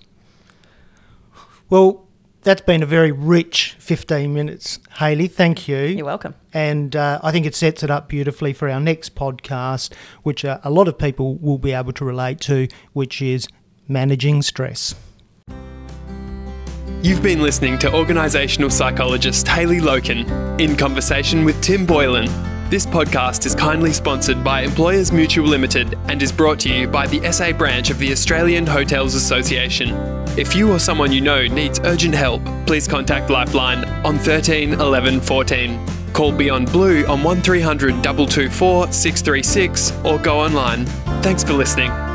Well, 1.68 2.06
that's 2.46 2.60
been 2.60 2.80
a 2.80 2.86
very 2.86 3.10
rich 3.10 3.74
15 3.80 4.32
minutes, 4.32 4.78
Hayley. 4.98 5.26
Thank 5.26 5.66
you. 5.66 5.78
You're 5.78 6.06
welcome. 6.06 6.36
And 6.54 6.94
uh, 6.94 7.18
I 7.20 7.32
think 7.32 7.44
it 7.44 7.56
sets 7.56 7.82
it 7.82 7.90
up 7.90 8.08
beautifully 8.08 8.52
for 8.52 8.70
our 8.70 8.78
next 8.78 9.16
podcast, 9.16 9.92
which 10.22 10.44
uh, 10.44 10.60
a 10.62 10.70
lot 10.70 10.86
of 10.86 10.96
people 10.96 11.34
will 11.38 11.58
be 11.58 11.72
able 11.72 11.92
to 11.94 12.04
relate 12.04 12.38
to, 12.42 12.68
which 12.92 13.20
is 13.20 13.48
managing 13.88 14.42
stress. 14.42 14.94
You've 17.02 17.22
been 17.22 17.40
listening 17.40 17.78
to 17.78 17.90
organisational 17.90 18.72
psychologist 18.72 19.46
Hayley 19.46 19.78
Loken 19.78 20.60
in 20.60 20.76
conversation 20.76 21.44
with 21.44 21.60
Tim 21.62 21.86
Boylan. 21.86 22.26
This 22.68 22.84
podcast 22.84 23.46
is 23.46 23.54
kindly 23.54 23.92
sponsored 23.92 24.42
by 24.42 24.62
Employers 24.62 25.12
Mutual 25.12 25.46
Limited 25.46 25.96
and 26.08 26.20
is 26.20 26.32
brought 26.32 26.58
to 26.60 26.68
you 26.68 26.88
by 26.88 27.06
the 27.06 27.30
SA 27.30 27.52
branch 27.52 27.90
of 27.90 27.98
the 27.98 28.10
Australian 28.10 28.66
Hotels 28.66 29.14
Association. 29.14 29.90
If 30.36 30.56
you 30.56 30.72
or 30.72 30.80
someone 30.80 31.12
you 31.12 31.20
know 31.20 31.46
needs 31.46 31.78
urgent 31.84 32.14
help, 32.14 32.44
please 32.66 32.88
contact 32.88 33.30
Lifeline 33.30 33.84
on 34.04 34.18
13 34.18 34.72
11 34.72 35.20
14. 35.20 36.12
Call 36.12 36.32
Beyond 36.32 36.72
Blue 36.72 37.06
on 37.06 37.22
1300 37.22 38.02
224 38.02 38.92
636 38.92 39.92
or 40.04 40.18
go 40.18 40.40
online. 40.40 40.86
Thanks 41.22 41.44
for 41.44 41.52
listening. 41.52 42.05